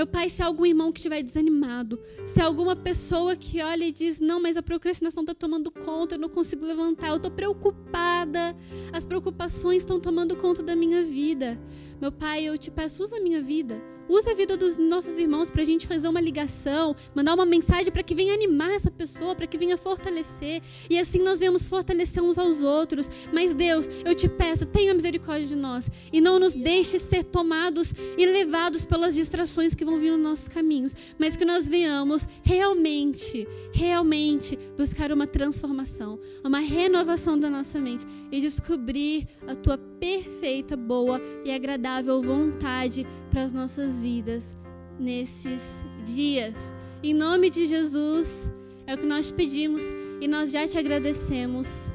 Meu 0.00 0.06
Pai, 0.06 0.30
se 0.30 0.42
há 0.42 0.46
algum 0.46 0.64
irmão 0.64 0.90
que 0.90 0.98
estiver 0.98 1.22
desanimado, 1.22 2.00
se 2.24 2.40
há 2.40 2.46
alguma 2.46 2.74
pessoa 2.74 3.36
que 3.36 3.60
olha 3.60 3.84
e 3.84 3.92
diz: 3.92 4.18
Não, 4.18 4.40
mas 4.40 4.56
a 4.56 4.62
procrastinação 4.62 5.22
está 5.22 5.34
tomando 5.34 5.70
conta, 5.70 6.14
eu 6.14 6.18
não 6.18 6.30
consigo 6.30 6.64
levantar, 6.64 7.08
eu 7.08 7.16
estou 7.16 7.30
preocupada, 7.30 8.56
as 8.94 9.04
preocupações 9.04 9.80
estão 9.80 10.00
tomando 10.00 10.34
conta 10.38 10.62
da 10.62 10.74
minha 10.74 11.02
vida. 11.02 11.60
Meu 12.00 12.10
Pai, 12.10 12.44
eu 12.44 12.56
te 12.56 12.70
peço, 12.70 13.02
usa 13.02 13.18
a 13.18 13.20
minha 13.20 13.42
vida 13.42 13.78
Usa 14.10 14.32
a 14.32 14.34
vida 14.34 14.56
dos 14.56 14.76
nossos 14.76 15.16
irmãos 15.18 15.50
para 15.50 15.62
a 15.62 15.64
gente 15.64 15.86
fazer 15.86 16.08
uma 16.08 16.20
ligação, 16.20 16.96
mandar 17.14 17.32
uma 17.32 17.46
mensagem 17.46 17.92
para 17.92 18.02
que 18.02 18.12
venha 18.12 18.34
animar 18.34 18.72
essa 18.72 18.90
pessoa, 18.90 19.36
para 19.36 19.46
que 19.46 19.56
venha 19.56 19.76
fortalecer. 19.76 20.60
E 20.90 20.98
assim 20.98 21.20
nós 21.20 21.38
vamos 21.38 21.68
fortalecer 21.68 22.20
uns 22.20 22.36
aos 22.36 22.64
outros. 22.64 23.08
Mas 23.32 23.54
Deus, 23.54 23.88
eu 24.04 24.12
te 24.12 24.28
peço, 24.28 24.66
tenha 24.66 24.92
misericórdia 24.92 25.46
de 25.46 25.54
nós. 25.54 25.88
E 26.12 26.20
não 26.20 26.40
nos 26.40 26.56
deixe 26.56 26.98
ser 26.98 27.22
tomados 27.22 27.94
e 28.18 28.26
levados 28.26 28.84
pelas 28.84 29.14
distrações 29.14 29.74
que 29.74 29.84
vão 29.84 29.96
vir 29.96 30.10
nos 30.10 30.20
nossos 30.20 30.48
caminhos. 30.48 30.92
Mas 31.16 31.36
que 31.36 31.44
nós 31.44 31.68
venhamos 31.68 32.26
realmente, 32.42 33.46
realmente 33.72 34.58
buscar 34.76 35.12
uma 35.12 35.28
transformação, 35.28 36.18
uma 36.44 36.58
renovação 36.58 37.38
da 37.38 37.48
nossa 37.48 37.80
mente 37.80 38.04
e 38.32 38.40
descobrir 38.40 39.28
a 39.46 39.54
tua 39.54 39.78
perfeita, 40.00 40.76
boa 40.76 41.20
e 41.44 41.52
agradável 41.52 42.22
vontade 42.22 43.06
para 43.30 43.42
as 43.42 43.52
nossas 43.52 44.00
vidas 44.00 44.56
nesses 44.98 45.84
dias. 46.04 46.74
Em 47.02 47.14
nome 47.14 47.50
de 47.50 47.66
Jesus, 47.66 48.50
é 48.86 48.94
o 48.94 48.98
que 48.98 49.06
nós 49.06 49.30
pedimos 49.30 49.82
e 50.20 50.26
nós 50.26 50.50
já 50.50 50.66
te 50.66 50.78
agradecemos. 50.78 51.90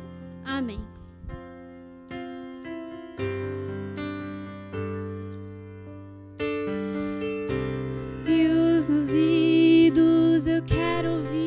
Amém. 0.46 0.80
E 8.28 8.48
os 8.78 8.90
nos 8.90 9.10
eu 10.48 10.64
quero 10.64 11.10
ouvir. 11.10 11.42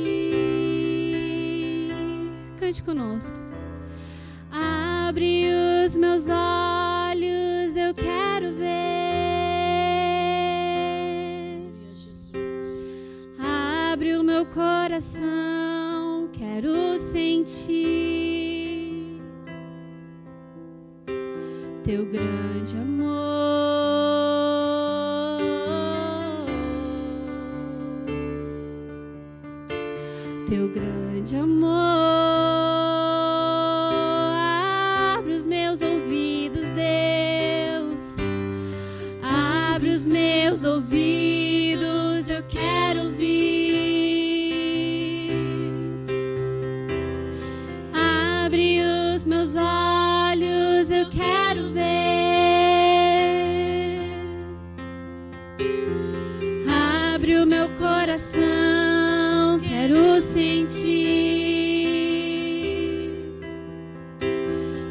Cante 2.58 2.82
conosco. 2.82 3.38
Abre 4.50 5.67
os 5.88 5.96
meus 5.96 6.28
olhos, 6.28 7.74
eu 7.74 7.94
quero 7.94 8.52
ver. 8.52 8.68
Abre 13.90 14.14
o 14.16 14.22
meu 14.22 14.44
coração, 14.44 16.28
quero 16.30 16.98
sentir 16.98 17.72
teu 21.82 22.04
grande 22.04 22.76
amor. 22.76 23.37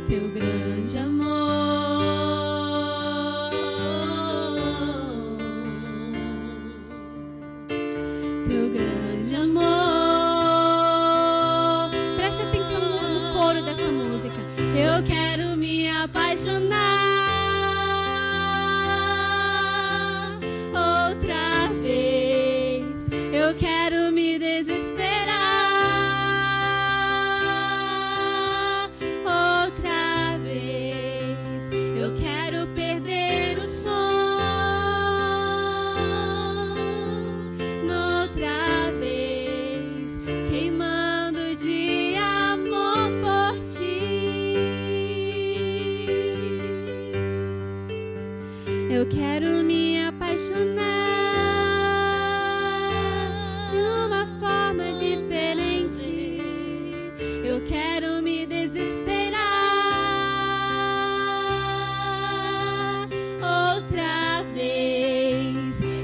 teu 0.07 0.29
grande 0.29 0.97
amor. 0.97 1.26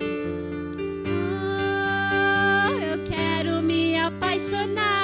Oh, 0.00 0.06
eu 2.80 2.98
quero 3.04 3.62
me 3.62 3.98
apaixonar 3.98 5.03